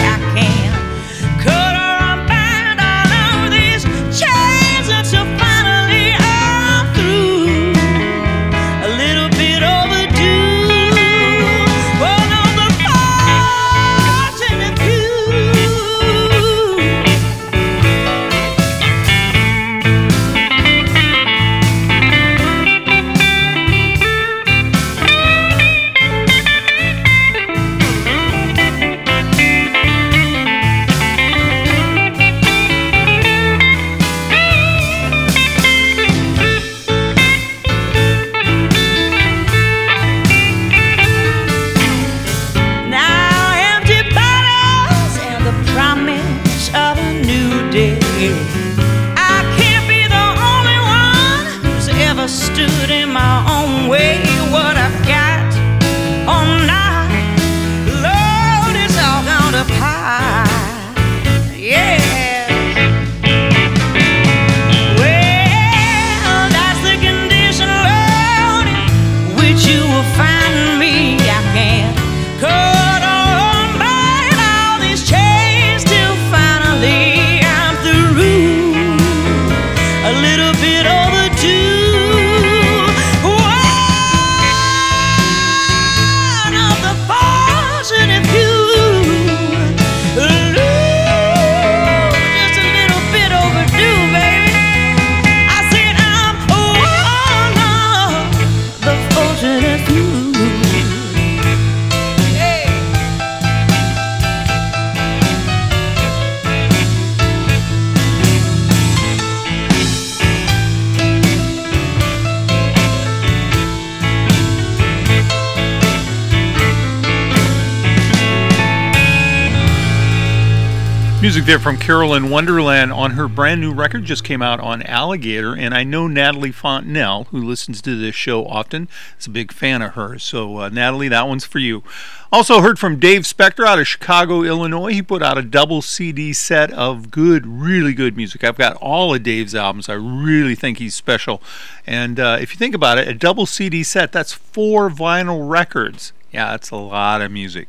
There 121.47 121.61
from 121.61 121.76
Carolyn 121.76 122.28
Wonderland 122.28 122.92
on 122.92 123.12
her 123.12 123.28
brand 123.28 123.61
new 123.61 123.72
record 123.72 124.05
just 124.05 124.24
came 124.24 124.42
out 124.42 124.59
on 124.59 124.82
Alligator, 124.82 125.55
and 125.55 125.72
I 125.74 125.84
know 125.84 126.09
Natalie 126.09 126.51
Fontenelle, 126.51 127.28
who 127.30 127.40
listens 127.40 127.80
to 127.82 127.97
this 127.97 128.16
show 128.16 128.44
often, 128.44 128.88
is 129.16 129.28
a 129.28 129.30
big 129.30 129.53
fan 129.53 129.80
of 129.80 129.94
hers. 129.94 130.24
So, 130.24 130.59
uh, 130.59 130.68
Natalie, 130.70 131.07
that 131.07 131.28
one's 131.28 131.44
for 131.44 131.61
you. 131.61 131.84
Also 132.32 132.62
heard 132.62 132.80
from 132.80 132.99
Dave 132.99 133.26
Specter 133.26 133.64
out 133.64 133.78
of 133.78 133.86
Chicago, 133.86 134.42
Illinois. 134.42 134.92
He 134.92 135.03
put 135.03 135.22
out 135.22 135.38
a 135.38 135.42
double 135.42 135.82
CD 135.82 136.32
set 136.32 136.72
of 136.72 137.12
good, 137.12 137.47
really 137.47 137.94
good 137.94 138.16
music. 138.16 138.42
I've 138.42 138.59
got 138.59 138.74
all 138.78 139.14
of 139.14 139.22
Dave's 139.22 139.55
albums. 139.55 139.88
I 139.88 139.94
really 139.94 140.57
think 140.57 140.78
he's 140.78 140.97
special. 140.97 141.40
And 141.86 142.18
uh, 142.18 142.38
if 142.40 142.53
you 142.53 142.59
think 142.59 142.74
about 142.74 142.99
it, 142.99 143.07
a 143.07 143.14
double 143.14 143.47
CD 143.47 143.84
set, 143.84 144.11
that's 144.11 144.32
four 144.32 144.90
vinyl 144.90 145.49
records. 145.49 146.12
Yeah, 146.32 146.51
that's 146.51 146.70
a 146.70 146.76
lot 146.76 147.22
of 147.22 147.30
music. 147.30 147.68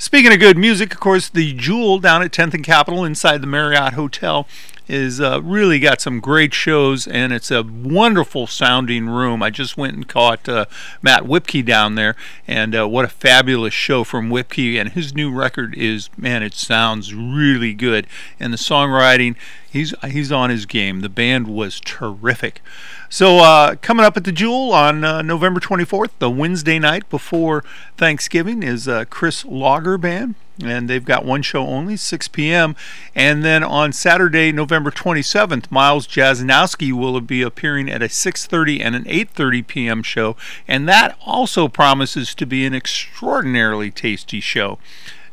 Speaking 0.00 0.32
of 0.32 0.38
good 0.38 0.56
music, 0.56 0.92
of 0.92 1.00
course, 1.00 1.28
the 1.28 1.52
Jewel 1.54 1.98
down 1.98 2.22
at 2.22 2.30
10th 2.30 2.54
and 2.54 2.62
Capitol 2.62 3.04
inside 3.04 3.40
the 3.40 3.48
Marriott 3.48 3.94
Hotel 3.94 4.46
is 4.88 5.20
uh, 5.20 5.40
really 5.42 5.78
got 5.78 6.00
some 6.00 6.18
great 6.18 6.54
shows, 6.54 7.06
and 7.06 7.32
it's 7.32 7.50
a 7.50 7.62
wonderful 7.62 8.46
sounding 8.46 9.06
room. 9.08 9.42
I 9.42 9.50
just 9.50 9.76
went 9.76 9.94
and 9.94 10.08
caught 10.08 10.48
uh, 10.48 10.64
Matt 11.02 11.24
Whipkey 11.24 11.64
down 11.64 11.94
there, 11.94 12.16
and 12.46 12.74
uh, 12.74 12.88
what 12.88 13.04
a 13.04 13.08
fabulous 13.08 13.74
show 13.74 14.02
from 14.02 14.30
Whipkey. 14.30 14.80
And 14.80 14.90
his 14.90 15.14
new 15.14 15.32
record 15.32 15.74
is, 15.76 16.08
man, 16.16 16.42
it 16.42 16.54
sounds 16.54 17.14
really 17.14 17.74
good, 17.74 18.06
and 18.40 18.52
the 18.52 18.56
songwriting, 18.56 19.36
he's 19.70 19.94
he's 20.06 20.32
on 20.32 20.50
his 20.50 20.66
game. 20.66 21.00
The 21.00 21.08
band 21.08 21.46
was 21.46 21.80
terrific. 21.80 22.62
So 23.10 23.38
uh, 23.38 23.76
coming 23.76 24.04
up 24.04 24.16
at 24.16 24.24
the 24.24 24.32
Jewel 24.32 24.72
on 24.72 25.04
uh, 25.04 25.22
November 25.22 25.60
24th, 25.60 26.10
the 26.18 26.30
Wednesday 26.30 26.78
night 26.78 27.08
before 27.08 27.64
Thanksgiving, 27.96 28.62
is 28.62 28.86
uh, 28.86 29.04
Chris 29.08 29.44
Lager 29.44 29.96
Band, 29.96 30.34
and 30.62 30.88
they've 30.88 31.04
got 31.04 31.24
one 31.24 31.42
show 31.42 31.66
only, 31.66 31.96
6 31.96 32.28
p.m. 32.28 32.74
And 33.14 33.44
then 33.44 33.62
on 33.62 33.92
Saturday, 33.92 34.52
November 34.52 34.90
27th, 34.90 35.70
Miles 35.70 36.06
Jaznowski 36.06 36.92
will 36.92 37.20
be 37.20 37.42
appearing 37.42 37.88
at 37.88 38.02
a 38.02 38.08
6:30 38.08 38.80
and 38.80 38.94
an 38.94 39.04
8:30 39.04 39.66
p.m. 39.66 40.02
show, 40.02 40.36
and 40.66 40.88
that 40.88 41.16
also 41.24 41.68
promises 41.68 42.34
to 42.34 42.46
be 42.46 42.66
an 42.66 42.74
extraordinarily 42.74 43.90
tasty 43.90 44.40
show. 44.40 44.78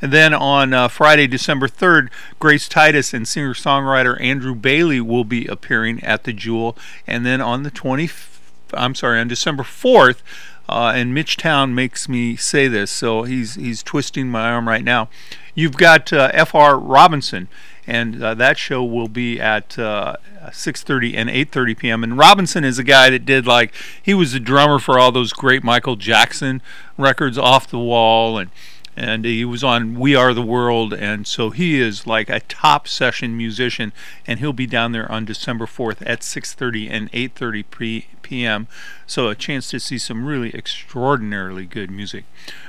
And 0.02 0.12
then 0.12 0.34
on 0.34 0.74
uh, 0.74 0.88
Friday, 0.88 1.26
December 1.26 1.68
3rd, 1.68 2.10
Grace 2.38 2.68
Titus 2.68 3.14
and 3.14 3.28
singer 3.28 3.54
songwriter 3.54 4.20
Andrew 4.22 4.54
Bailey 4.54 5.02
will 5.02 5.24
be 5.24 5.48
appearing 5.48 6.04
at 6.04 6.26
the 6.26 6.34
Jewel. 6.34 6.78
And 7.08 7.26
then 7.26 7.42
on 7.42 7.64
the 7.64 7.72
20th, 7.72 8.38
I'm 8.74 8.94
sorry, 8.94 9.20
on 9.20 9.28
December 9.28 9.64
4th, 9.64 10.22
uh, 10.68 10.94
and 10.96 11.14
Mitch 11.14 11.38
Town 11.38 11.76
makes 11.76 12.10
me 12.10 12.36
say 12.36 12.68
this, 12.68 12.92
so 12.92 13.24
he's 13.24 13.56
he's 13.56 13.84
twisting 13.84 14.30
my 14.30 14.50
arm 14.50 14.68
right 14.68 14.84
now. 14.84 15.10
You've 15.54 15.78
got 15.78 16.12
uh, 16.12 16.32
J.R. 16.32 16.78
Robinson, 16.78 17.48
and 17.88 18.22
uh, 18.22 18.34
that 18.36 18.58
show 18.58 18.84
will 18.84 19.08
be 19.08 19.40
at 19.40 19.78
uh, 19.78 20.16
6:30 20.48 21.16
and 21.16 21.30
8:30 21.30 21.78
p.m. 21.78 22.04
And 22.04 22.18
Robinson 22.18 22.64
is 22.64 22.80
a 22.80 22.84
guy 22.84 23.10
that 23.10 23.26
did 23.26 23.46
like 23.46 23.74
he 24.02 24.14
was 24.14 24.34
the 24.34 24.40
drummer 24.40 24.80
for 24.80 24.98
all 24.98 25.12
those 25.12 25.34
great 25.34 25.64
Michael 25.64 25.96
Jackson 25.96 26.62
records, 26.98 27.38
Off 27.38 27.70
the 27.70 27.80
Wall, 27.80 28.38
and 28.38 28.50
and 28.98 29.26
he 29.26 29.44
was 29.44 29.64
on 29.64 30.00
We 30.00 30.16
Are 30.16 30.34
the 30.34 30.42
World, 30.42 30.94
and 30.94 31.28
so 31.28 31.50
he 31.50 31.80
is 31.80 32.08
like 32.08 32.30
a 32.30 32.40
top 32.42 32.88
session 32.88 33.36
musician, 33.38 33.92
and 34.26 34.40
he'll 34.40 34.54
be 34.54 34.68
down 34.68 34.94
there 34.94 35.12
on 35.12 35.26
December 35.26 35.66
4th 35.66 36.02
at 36.06 36.22
6:30 36.22 36.90
and 36.90 37.12
8:30 37.12 37.64
p- 37.70 38.08
p.m. 38.26 38.68
So 39.08 39.30
a 39.30 39.36
chance 39.36 39.70
to 39.70 39.80
see 39.80 39.98
some 39.98 40.26
really 40.26 40.54
extraordinarily 40.54 41.66
good 41.66 41.90
music. 41.90 42.26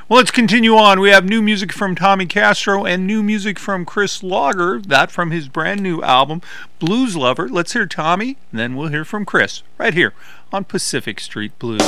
Well, 0.08 0.18
let's 0.18 0.30
continue 0.30 0.76
on. 0.76 1.00
We 1.00 1.10
have 1.10 1.24
new 1.24 1.42
music 1.42 1.72
from 1.72 1.96
Tommy 1.96 2.26
Castro 2.26 2.84
and 2.84 3.06
new 3.06 3.22
music 3.22 3.58
from 3.58 3.84
Chris 3.84 4.22
Lager, 4.22 4.80
that 4.80 5.10
from 5.10 5.32
his 5.32 5.48
brand 5.48 5.80
new 5.80 6.00
album 6.02 6.42
Blues 6.78 7.16
Lover. 7.16 7.48
Let's 7.48 7.72
hear 7.72 7.86
Tommy, 7.86 8.36
then 8.52 8.76
we'll 8.76 8.88
hear 8.88 9.04
from 9.04 9.24
Chris 9.24 9.62
right 9.78 9.94
here 9.94 10.12
on 10.52 10.64
Pacific 10.64 11.18
Street 11.18 11.58
Blues. 11.58 11.82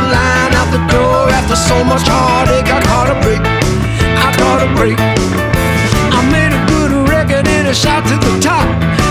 A 0.00 0.02
line 0.02 0.52
out 0.56 0.72
the 0.72 0.80
door 0.88 1.28
after 1.28 1.54
so 1.54 1.84
much 1.84 2.08
heartache. 2.08 2.72
I 2.72 2.80
caught 2.88 3.12
a 3.12 3.16
break, 3.20 3.42
I 3.44 4.28
caught 4.40 4.60
a 4.64 4.68
break. 4.72 4.96
I 4.96 6.20
made 6.32 6.56
a 6.56 6.62
good 6.72 6.92
record 7.04 7.44
and 7.44 7.68
a 7.68 7.74
shot 7.74 8.08
to 8.08 8.16
the 8.16 8.32
top. 8.40 8.64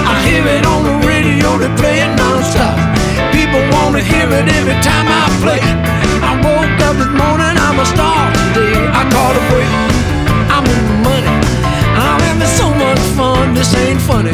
I 0.09 0.17
hear 0.25 0.41
it 0.41 0.65
on 0.65 0.81
the 0.89 0.97
radio, 1.05 1.61
they 1.61 1.69
play 1.77 2.01
it 2.01 2.09
non-stop. 2.17 2.73
People 3.29 3.61
wanna 3.69 4.01
hear 4.01 4.25
it 4.33 4.49
every 4.49 4.77
time 4.81 5.05
I 5.05 5.29
play. 5.45 5.61
I 6.25 6.33
woke 6.41 6.79
up 6.87 6.97
this 6.97 7.13
morning, 7.21 7.53
I'm 7.53 7.77
a 7.77 7.85
star 7.85 8.33
today. 8.33 8.81
I 8.89 9.05
caught 9.13 9.37
a 9.37 9.43
break, 9.53 9.69
I'm 10.49 10.65
in 10.65 10.83
the 10.89 10.97
money. 11.05 11.33
I'm 12.01 12.17
having 12.25 12.49
so 12.57 12.73
much 12.73 13.01
fun, 13.13 13.53
this 13.53 13.75
ain't 13.77 14.01
funny. 14.01 14.33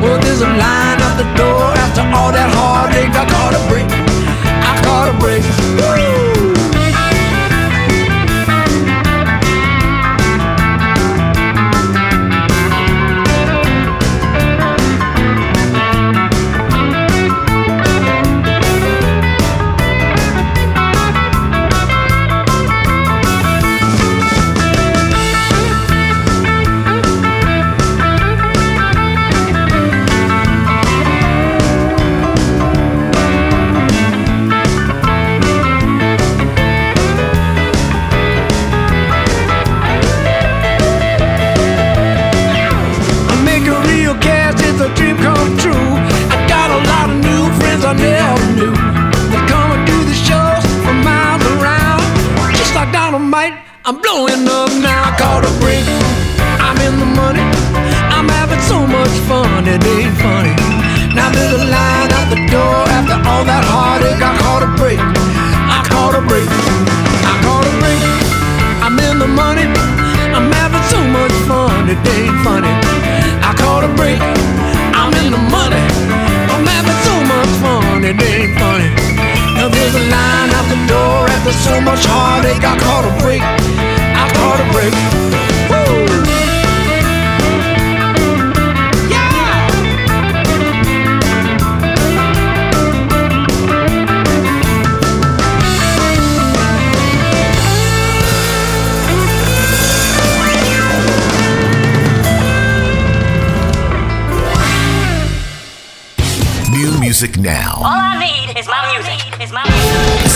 Well, 0.00 0.16
there's 0.24 0.40
a 0.40 0.48
line 0.48 0.98
out 1.04 1.16
the 1.20 1.28
door 1.36 1.76
after 1.84 2.08
all 2.16 2.32
that 2.32 2.48
heartache. 2.56 3.12
I 3.12 3.24
caught 3.28 3.52
a 3.52 3.62
break, 3.68 3.84
I 5.16 6.33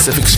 Pacific 0.08 0.37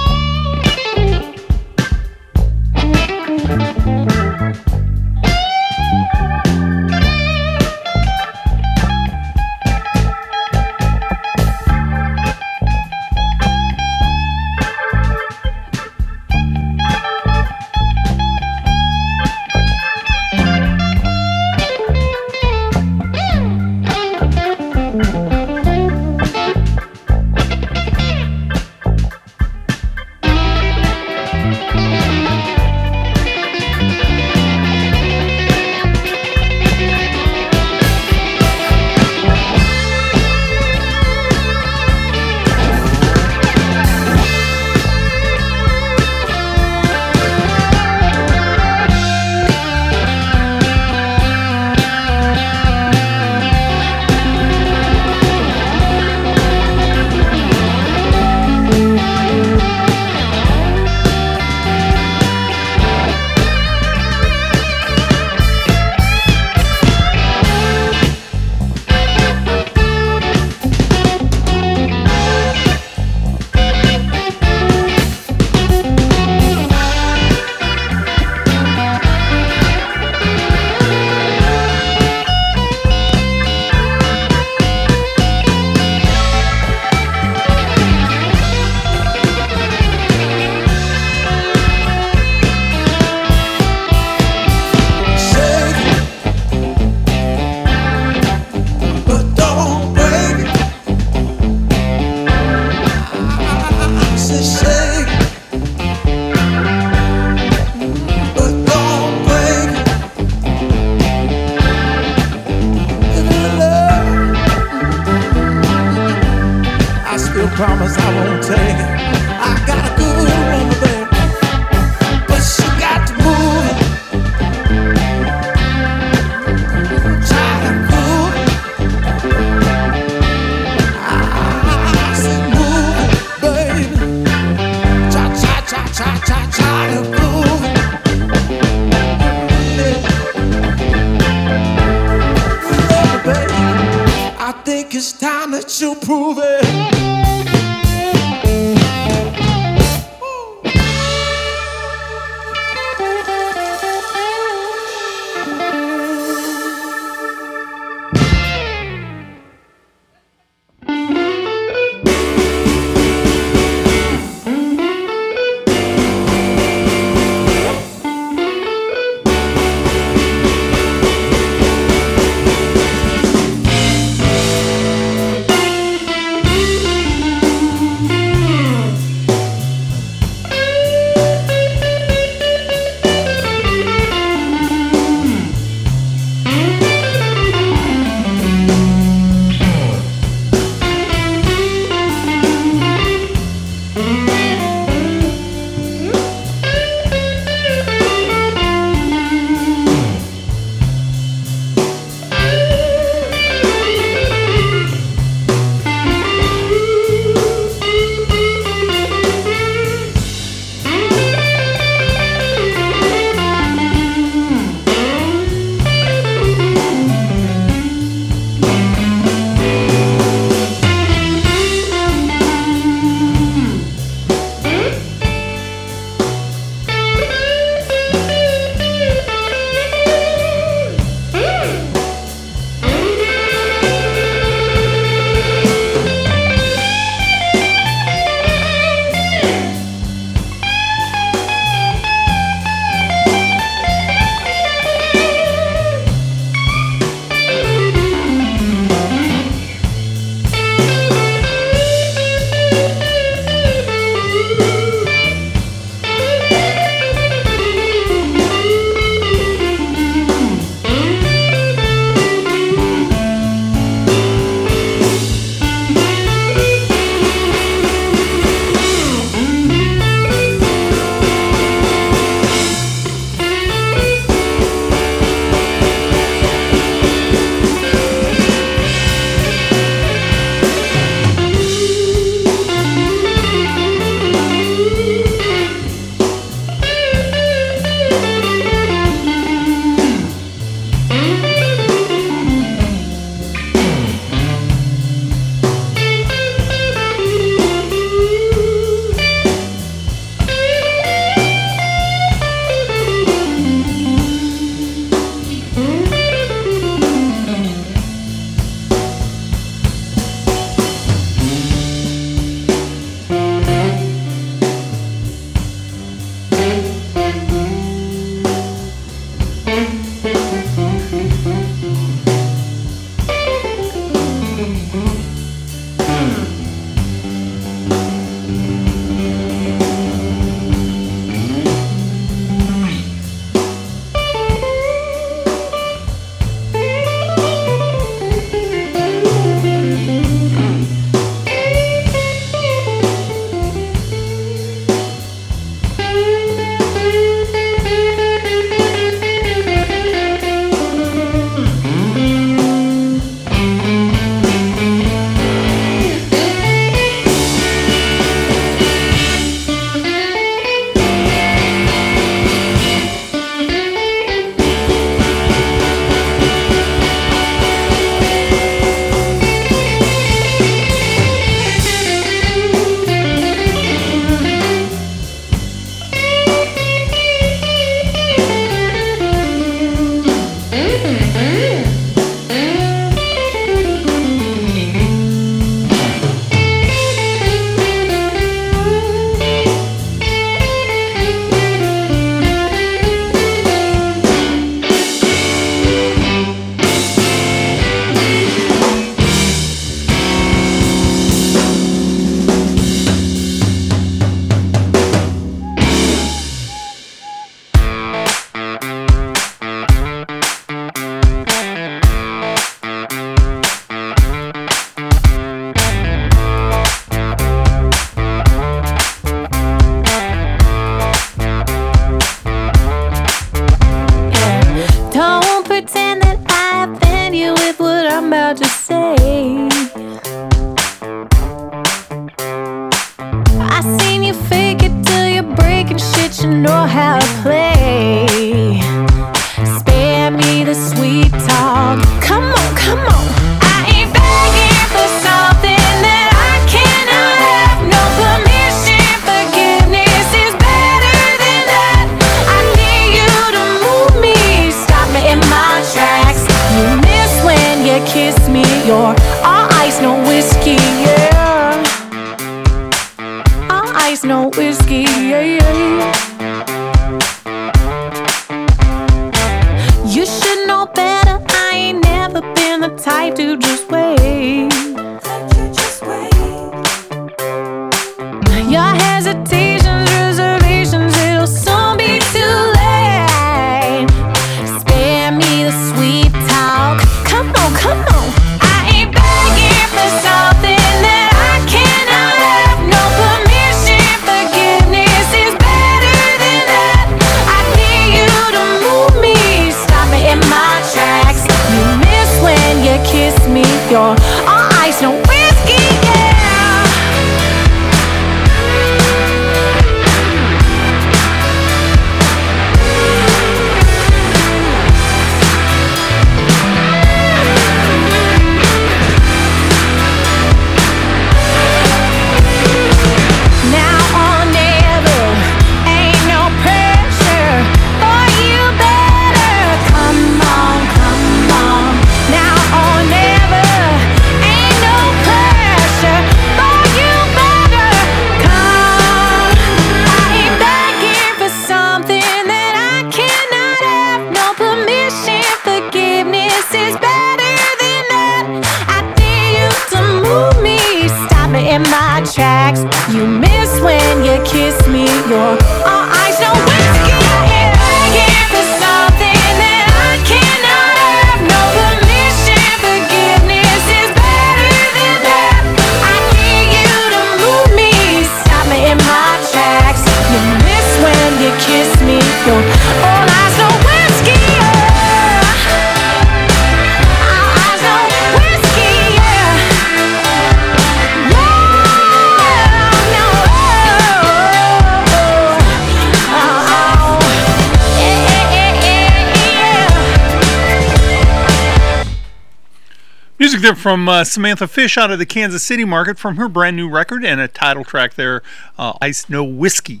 from 593.84 594.08
uh, 594.08 594.24
Samantha 594.24 594.66
Fish 594.66 594.96
out 594.96 595.10
of 595.10 595.18
the 595.18 595.26
Kansas 595.26 595.62
City 595.62 595.84
market 595.84 596.18
from 596.18 596.36
her 596.36 596.48
brand 596.48 596.74
new 596.74 596.88
record 596.88 597.22
and 597.22 597.38
a 597.38 597.46
title 597.46 597.84
track 597.84 598.14
there, 598.14 598.42
uh, 598.78 598.94
Ice 599.02 599.28
No 599.28 599.44
Whiskey. 599.44 600.00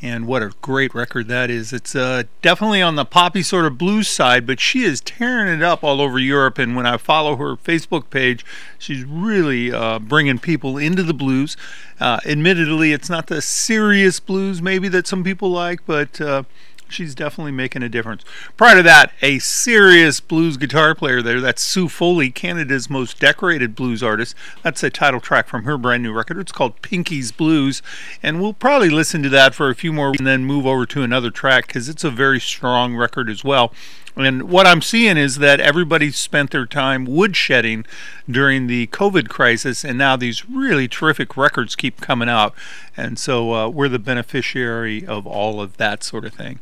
And 0.00 0.28
what 0.28 0.44
a 0.44 0.52
great 0.62 0.94
record 0.94 1.26
that 1.26 1.50
is. 1.50 1.72
It's 1.72 1.96
uh, 1.96 2.22
definitely 2.40 2.82
on 2.82 2.94
the 2.94 3.04
poppy 3.04 3.42
sort 3.42 3.64
of 3.66 3.76
blues 3.76 4.06
side, 4.06 4.46
but 4.46 4.60
she 4.60 4.84
is 4.84 5.00
tearing 5.00 5.52
it 5.52 5.60
up 5.60 5.82
all 5.82 6.00
over 6.00 6.20
Europe. 6.20 6.56
And 6.56 6.76
when 6.76 6.86
I 6.86 6.98
follow 6.98 7.34
her 7.34 7.56
Facebook 7.56 8.10
page, 8.10 8.46
she's 8.78 9.02
really 9.02 9.72
uh, 9.72 9.98
bringing 9.98 10.38
people 10.38 10.78
into 10.78 11.02
the 11.02 11.12
blues. 11.12 11.56
Uh, 11.98 12.20
admittedly, 12.24 12.92
it's 12.92 13.10
not 13.10 13.26
the 13.26 13.42
serious 13.42 14.20
blues 14.20 14.62
maybe 14.62 14.86
that 14.86 15.08
some 15.08 15.24
people 15.24 15.50
like, 15.50 15.84
but 15.84 16.20
uh, 16.20 16.44
she's 16.88 17.14
definitely 17.14 17.52
making 17.52 17.82
a 17.82 17.88
difference. 17.88 18.24
Prior 18.56 18.76
to 18.76 18.82
that, 18.82 19.12
a 19.22 19.38
serious 19.38 20.20
blues 20.20 20.56
guitar 20.56 20.94
player 20.94 21.22
there. 21.22 21.40
That's 21.40 21.62
Sue 21.62 21.88
Foley, 21.88 22.30
Canada's 22.30 22.90
most 22.90 23.18
decorated 23.18 23.74
blues 23.74 24.02
artist. 24.02 24.34
That's 24.62 24.82
a 24.82 24.90
title 24.90 25.20
track 25.20 25.48
from 25.48 25.64
her 25.64 25.78
brand 25.78 26.02
new 26.02 26.12
record. 26.12 26.38
It's 26.38 26.52
called 26.52 26.80
Pinky's 26.82 27.32
Blues. 27.32 27.82
And 28.22 28.40
we'll 28.40 28.54
probably 28.54 28.90
listen 28.90 29.22
to 29.22 29.28
that 29.30 29.54
for 29.54 29.70
a 29.70 29.74
few 29.74 29.92
more 29.92 30.12
and 30.16 30.26
then 30.26 30.44
move 30.44 30.66
over 30.66 30.86
to 30.86 31.02
another 31.02 31.30
track 31.30 31.66
because 31.66 31.88
it's 31.88 32.04
a 32.04 32.10
very 32.10 32.40
strong 32.40 32.96
record 32.96 33.28
as 33.28 33.44
well. 33.44 33.72
And 34.16 34.44
what 34.44 34.66
I'm 34.66 34.80
seeing 34.80 35.18
is 35.18 35.36
that 35.36 35.60
everybody 35.60 36.10
spent 36.10 36.50
their 36.50 36.64
time 36.64 37.06
woodshedding 37.06 37.84
during 38.28 38.66
the 38.66 38.86
COVID 38.86 39.28
crisis, 39.28 39.84
and 39.84 39.98
now 39.98 40.16
these 40.16 40.48
really 40.48 40.88
terrific 40.88 41.36
records 41.36 41.76
keep 41.76 42.00
coming 42.00 42.28
out. 42.28 42.54
And 42.96 43.18
so 43.18 43.52
uh, 43.52 43.68
we're 43.68 43.90
the 43.90 43.98
beneficiary 43.98 45.06
of 45.06 45.26
all 45.26 45.60
of 45.60 45.76
that 45.76 46.02
sort 46.02 46.24
of 46.24 46.32
thing. 46.32 46.60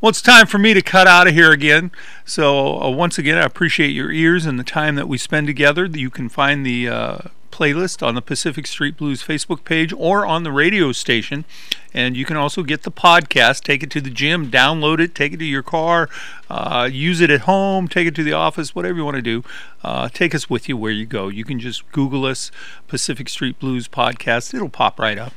Well, 0.00 0.10
it's 0.10 0.20
time 0.20 0.48
for 0.48 0.58
me 0.58 0.74
to 0.74 0.82
cut 0.82 1.06
out 1.06 1.28
of 1.28 1.34
here 1.34 1.52
again. 1.52 1.92
So, 2.24 2.82
uh, 2.82 2.90
once 2.90 3.16
again, 3.16 3.38
I 3.38 3.42
appreciate 3.42 3.90
your 3.90 4.10
ears 4.10 4.44
and 4.44 4.58
the 4.58 4.64
time 4.64 4.96
that 4.96 5.08
we 5.08 5.18
spend 5.18 5.46
together. 5.46 5.86
You 5.86 6.10
can 6.10 6.28
find 6.28 6.66
the 6.66 6.88
uh, 6.88 7.18
playlist 7.58 8.06
on 8.06 8.14
the 8.14 8.22
Pacific 8.22 8.68
Street 8.68 8.96
Blues 8.96 9.20
Facebook 9.20 9.64
page 9.64 9.92
or 9.92 10.24
on 10.24 10.44
the 10.44 10.52
radio 10.52 10.92
station. 10.92 11.44
And 11.92 12.16
you 12.16 12.24
can 12.24 12.36
also 12.36 12.62
get 12.62 12.84
the 12.84 12.92
podcast, 12.92 13.62
take 13.62 13.82
it 13.82 13.90
to 13.90 14.00
the 14.00 14.10
gym, 14.10 14.48
download 14.48 15.00
it, 15.00 15.14
take 15.14 15.32
it 15.32 15.38
to 15.38 15.44
your 15.44 15.64
car, 15.64 16.08
uh, 16.48 16.88
use 16.90 17.20
it 17.20 17.30
at 17.30 17.40
home, 17.40 17.88
take 17.88 18.06
it 18.06 18.14
to 18.14 18.22
the 18.22 18.32
office, 18.32 18.76
whatever 18.76 18.98
you 18.98 19.04
want 19.04 19.16
to 19.16 19.22
do. 19.22 19.42
Uh, 19.82 20.08
take 20.08 20.34
us 20.34 20.48
with 20.48 20.68
you 20.68 20.76
where 20.76 20.92
you 20.92 21.06
go. 21.06 21.26
You 21.26 21.44
can 21.44 21.58
just 21.58 21.90
Google 21.90 22.24
us, 22.26 22.52
Pacific 22.86 23.28
Street 23.28 23.58
Blues 23.58 23.88
Podcast. 23.88 24.54
It'll 24.54 24.68
pop 24.68 25.00
right 25.00 25.18
up. 25.18 25.32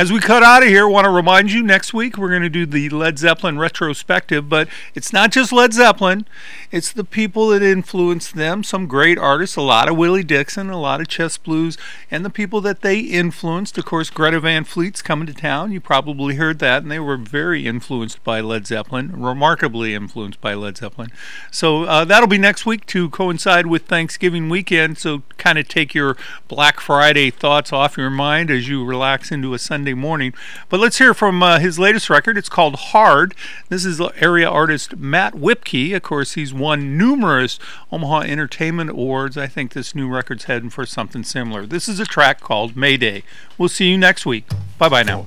As 0.00 0.10
we 0.10 0.18
cut 0.18 0.42
out 0.42 0.62
of 0.62 0.70
here, 0.70 0.86
I 0.86 0.90
want 0.90 1.04
to 1.04 1.10
remind 1.10 1.52
you 1.52 1.62
next 1.62 1.92
week 1.92 2.16
we're 2.16 2.30
going 2.30 2.40
to 2.40 2.48
do 2.48 2.64
the 2.64 2.88
Led 2.88 3.18
Zeppelin 3.18 3.58
retrospective, 3.58 4.48
but 4.48 4.66
it's 4.94 5.12
not 5.12 5.30
just 5.30 5.52
Led 5.52 5.74
Zeppelin, 5.74 6.24
it's 6.70 6.90
the 6.90 7.04
people 7.04 7.48
that 7.48 7.62
influenced 7.62 8.34
them. 8.34 8.64
Some 8.64 8.86
great 8.86 9.18
artists, 9.18 9.56
a 9.56 9.60
lot 9.60 9.90
of 9.90 9.98
Willie 9.98 10.24
Dixon, 10.24 10.70
a 10.70 10.80
lot 10.80 11.02
of 11.02 11.08
chess 11.08 11.36
blues, 11.36 11.76
and 12.10 12.24
the 12.24 12.30
people 12.30 12.62
that 12.62 12.80
they 12.80 13.00
influenced. 13.00 13.76
Of 13.76 13.84
course, 13.84 14.08
Greta 14.08 14.40
Van 14.40 14.64
Fleet's 14.64 15.02
coming 15.02 15.26
to 15.26 15.34
town. 15.34 15.70
You 15.70 15.82
probably 15.82 16.36
heard 16.36 16.60
that, 16.60 16.82
and 16.82 16.90
they 16.90 16.98
were 16.98 17.18
very 17.18 17.66
influenced 17.66 18.24
by 18.24 18.40
Led 18.40 18.66
Zeppelin, 18.66 19.20
remarkably 19.20 19.92
influenced 19.92 20.40
by 20.40 20.54
Led 20.54 20.78
Zeppelin. 20.78 21.10
So 21.50 21.82
uh, 21.84 22.06
that'll 22.06 22.26
be 22.26 22.38
next 22.38 22.64
week 22.64 22.86
to 22.86 23.10
coincide 23.10 23.66
with 23.66 23.82
Thanksgiving 23.82 24.48
weekend. 24.48 24.96
So 24.96 25.24
kind 25.36 25.58
of 25.58 25.68
take 25.68 25.94
your 25.94 26.16
Black 26.48 26.80
Friday 26.80 27.30
thoughts 27.30 27.70
off 27.70 27.98
your 27.98 28.08
mind 28.08 28.50
as 28.50 28.66
you 28.66 28.82
relax 28.82 29.30
into 29.30 29.52
a 29.52 29.58
Sunday 29.58 29.89
morning. 29.94 30.32
But 30.68 30.80
let's 30.80 30.98
hear 30.98 31.14
from 31.14 31.42
uh, 31.42 31.58
his 31.58 31.78
latest 31.78 32.10
record. 32.10 32.36
It's 32.36 32.48
called 32.48 32.76
Hard. 32.76 33.34
This 33.68 33.84
is 33.84 34.00
area 34.16 34.48
artist 34.48 34.96
Matt 34.96 35.34
Whipkey. 35.34 35.94
Of 35.94 36.02
course, 36.02 36.34
he's 36.34 36.54
won 36.54 36.96
numerous 36.96 37.58
Omaha 37.92 38.20
Entertainment 38.20 38.90
Awards. 38.90 39.36
I 39.36 39.46
think 39.46 39.72
this 39.72 39.94
new 39.94 40.08
record's 40.08 40.44
heading 40.44 40.70
for 40.70 40.86
something 40.86 41.24
similar. 41.24 41.66
This 41.66 41.88
is 41.88 42.00
a 42.00 42.06
track 42.06 42.40
called 42.40 42.76
Mayday. 42.76 43.22
We'll 43.58 43.68
see 43.68 43.90
you 43.90 43.98
next 43.98 44.26
week. 44.26 44.44
Bye 44.78 44.88
bye 44.88 45.02
now. 45.02 45.26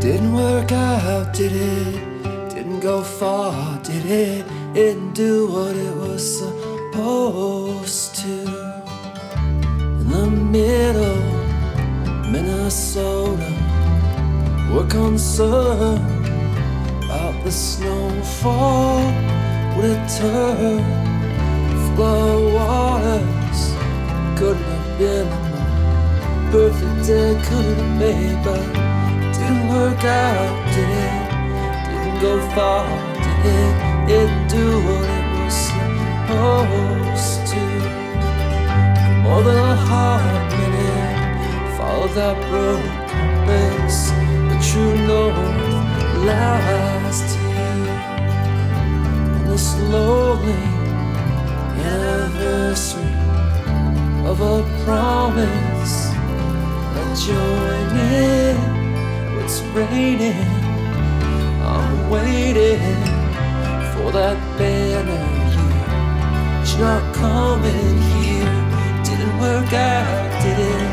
Didn't 0.00 0.32
work 0.34 0.72
out, 0.72 1.34
did 1.34 1.52
it? 1.52 2.09
Go 2.80 3.02
far, 3.02 3.78
did 3.82 4.06
it? 4.06 4.46
Didn't 4.72 5.12
do 5.12 5.52
what 5.52 5.76
it 5.76 5.94
was 5.94 6.38
supposed 6.38 8.14
to. 8.16 8.40
In 10.00 10.08
the 10.08 10.26
middle, 10.30 11.22
Minnesota, 12.30 13.52
we're 14.72 14.88
concerned 14.88 16.26
about 17.04 17.44
the 17.44 17.52
snowfall. 17.52 19.04
Would 19.76 19.84
it 19.84 20.08
turn? 20.18 20.82
Flood 21.94 22.54
waters 22.54 23.60
couldn't 24.38 24.62
have 24.62 24.98
been 24.98 25.28
a 25.28 26.48
perfect 26.50 27.06
day, 27.06 27.38
couldn't 27.44 27.76
have 27.76 27.98
made, 27.98 28.42
but 28.42 28.64
didn't 29.34 29.68
work 29.68 30.02
out, 30.02 30.74
did 30.74 30.88
it? 30.88 31.19
Go 32.20 32.38
far, 32.50 32.86
did 33.14 33.46
it? 33.46 34.06
Didn't 34.06 34.48
do 34.48 34.66
what 34.84 35.08
it 35.08 35.26
was 35.42 35.54
supposed 35.54 37.40
to. 37.50 37.64
More 39.22 39.42
than 39.42 39.56
a 39.56 39.74
hard 39.74 40.52
minute, 40.52 41.76
follow 41.78 42.08
that 42.08 42.36
broken 42.50 43.00
compass, 43.08 44.10
the 44.50 44.58
true 44.68 44.96
north 45.06 45.34
lies 46.26 47.18
to 47.32 47.40
you. 47.40 47.74
And 49.36 49.46
this 49.48 49.78
lonely 49.88 50.66
anniversary 51.80 53.14
of 54.28 54.42
a 54.42 54.62
promise. 54.84 55.96
Let 56.94 57.08
join 57.16 57.90
in 58.12 58.56
what's 59.36 59.60
raining. 59.72 60.69
Waiting 62.10 62.80
for 63.94 64.10
that 64.10 64.36
banner 64.58 65.26
here. 65.54 66.60
It's 66.60 66.76
not 66.76 67.14
coming 67.14 68.02
here. 68.18 68.50
Didn't 69.04 69.38
work 69.38 69.72
out, 69.72 70.42
did 70.42 70.58
it? 70.58 70.90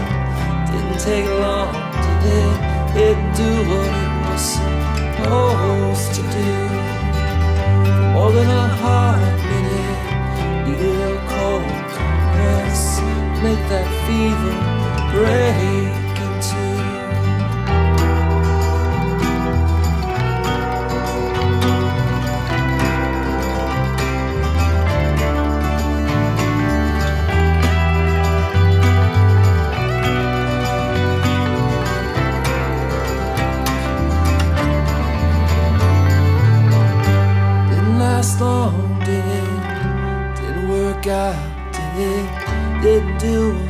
Didn't 0.70 1.00
take 1.00 1.26
long, 1.42 1.74
did 2.04 2.38
it? 2.38 2.78
It 3.10 3.18
do 3.36 3.50
what 3.66 3.90
it 4.04 4.14
was 4.30 4.44
supposed 4.58 6.14
to 6.18 6.22
do. 6.22 6.54
More 8.14 8.32
than 8.32 8.50
a 8.50 8.68
hard 8.78 9.40
minute, 9.50 10.68
needed 10.68 11.02
a 11.02 11.18
cold 11.34 11.66
compress. 11.98 13.02
Make 13.42 13.64
that 13.74 13.90
fever 14.06 14.54
break 15.14 15.87
Do 42.98 43.67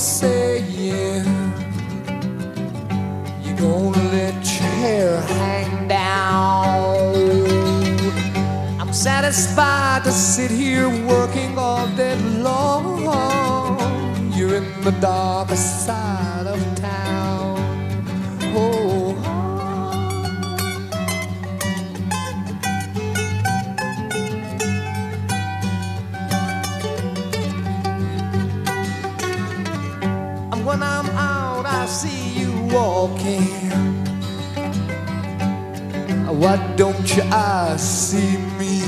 saying. 0.00 1.24
You're 3.42 3.56
gonna 3.56 4.02
let 4.12 4.34
your 4.34 4.70
hair 4.80 5.20
hang 5.20 5.88
down. 5.88 7.14
I'm 8.80 8.92
satisfied 8.92 10.04
to 10.04 10.12
sit 10.12 10.50
here 10.50 10.88
working 11.06 11.58
all 11.58 11.86
day 11.96 12.16
long. 12.38 13.04
You're 14.32 14.54
in 14.54 14.80
the 14.80 14.92
darkest 14.92 15.84
side 15.84 16.39
walking. 32.72 33.70
Why 36.40 36.56
don't 36.76 37.18
eyes 37.32 37.82
see 37.82 38.36
me? 38.58 38.80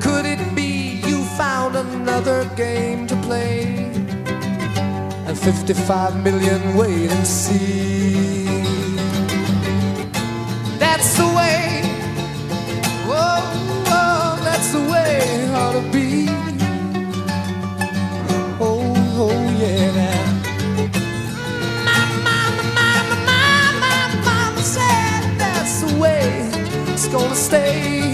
Could 0.00 0.24
it 0.24 0.54
be 0.54 1.02
you 1.06 1.24
found 1.36 1.76
another 1.76 2.44
game 2.56 3.06
to 3.08 3.16
play? 3.16 3.64
And 5.26 5.38
55 5.38 6.22
million 6.22 6.76
wait 6.76 7.10
and 7.10 7.26
see. 7.26 8.44
That's 10.78 11.16
the 11.18 11.26
way. 11.38 11.82
Whoa, 13.08 13.40
whoa, 13.88 14.44
that's 14.44 14.72
the 14.72 14.80
way 14.80 15.50
ought 15.56 15.72
to 15.72 15.85
it's 27.06 27.14
gonna 27.14 27.34
stay. 27.34 28.12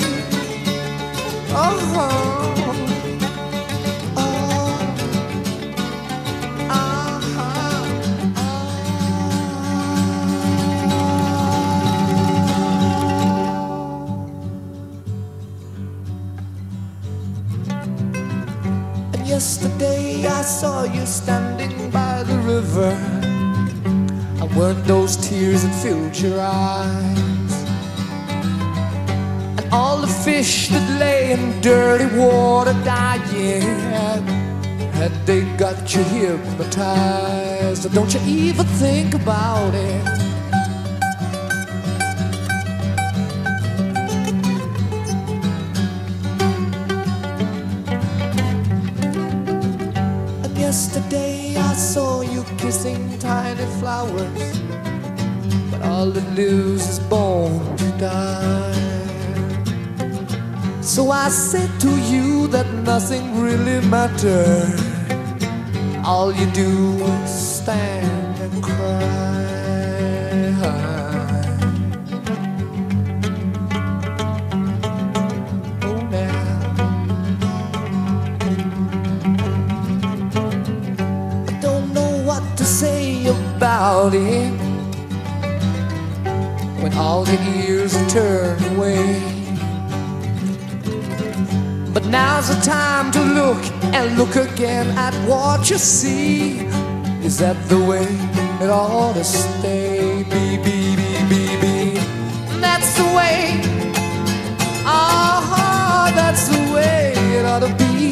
Oh, 1.54 1.78
And 19.14 19.26
yesterday 19.26 20.26
I 20.26 20.42
saw 20.42 20.84
you 20.84 21.06
standing 21.06 21.90
by 21.90 22.22
the 22.24 22.38
river. 22.38 22.96
weren't 24.56 24.84
those 24.84 25.16
tears 25.16 25.62
that 25.62 25.74
filled 25.82 26.14
your 26.18 26.38
eyes? 26.38 27.11
Fish 30.42 30.68
that 30.68 30.98
lay 30.98 31.32
in 31.32 31.60
dirty 31.60 32.06
water 32.16 32.72
dying, 32.84 33.62
had 34.98 35.12
they 35.26 35.42
got 35.56 35.94
you 35.94 36.02
hypnotized? 36.02 37.92
Don't 37.94 38.12
you 38.14 38.20
even 38.26 38.66
think 38.66 39.14
about 39.14 39.72
it? 39.74 40.21
I 61.24 61.28
said 61.28 61.70
to 61.82 61.88
you 62.10 62.48
that 62.48 62.66
nothing 62.82 63.40
really 63.40 63.80
mattered. 63.86 64.74
All 66.04 66.32
you 66.32 66.46
do 66.46 66.98
is 67.04 67.30
stand 67.30 68.40
and 68.40 68.60
cry. 68.60 68.80
Oh, 75.84 76.00
now. 76.10 76.74
I 81.46 81.52
don't 81.60 81.94
know 81.94 82.20
what 82.26 82.42
to 82.56 82.64
say 82.64 83.26
about 83.26 84.12
it 84.12 84.50
when 86.82 86.92
all 86.94 87.22
the 87.22 87.38
ears 87.64 87.94
turned 88.12 88.76
away. 88.76 89.31
But 91.92 92.06
now's 92.06 92.48
the 92.48 92.58
time 92.62 93.12
to 93.12 93.20
look 93.20 93.62
and 93.92 94.16
look 94.16 94.36
again 94.36 94.88
at 94.96 95.12
what 95.28 95.68
you 95.68 95.76
see. 95.76 96.60
Is 97.22 97.38
that 97.38 97.56
the 97.68 97.78
way 97.78 98.06
it 98.64 98.70
ought 98.70 99.12
to 99.12 99.22
stay? 99.22 100.22
Be, 100.24 100.56
be, 100.56 100.96
be, 100.96 101.10
be, 101.28 101.42
be. 101.60 102.00
That's 102.60 102.96
the 102.96 103.04
way. 103.14 103.60
Ah, 104.86 106.10
that's 106.14 106.48
the 106.48 106.72
way 106.72 107.12
it 107.36 107.44
ought 107.44 107.60
to 107.60 107.72
be. 107.74 108.10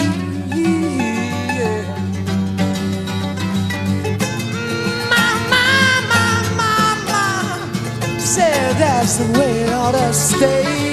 My, 5.08 5.30
my, 5.52 5.72
my, 6.12 6.30
my, 6.60 6.84
my. 7.08 8.18
Said 8.18 8.76
that's 8.76 9.16
the 9.16 9.38
way 9.38 9.62
it 9.62 9.72
ought 9.72 9.92
to 9.92 10.12
stay. 10.12 10.89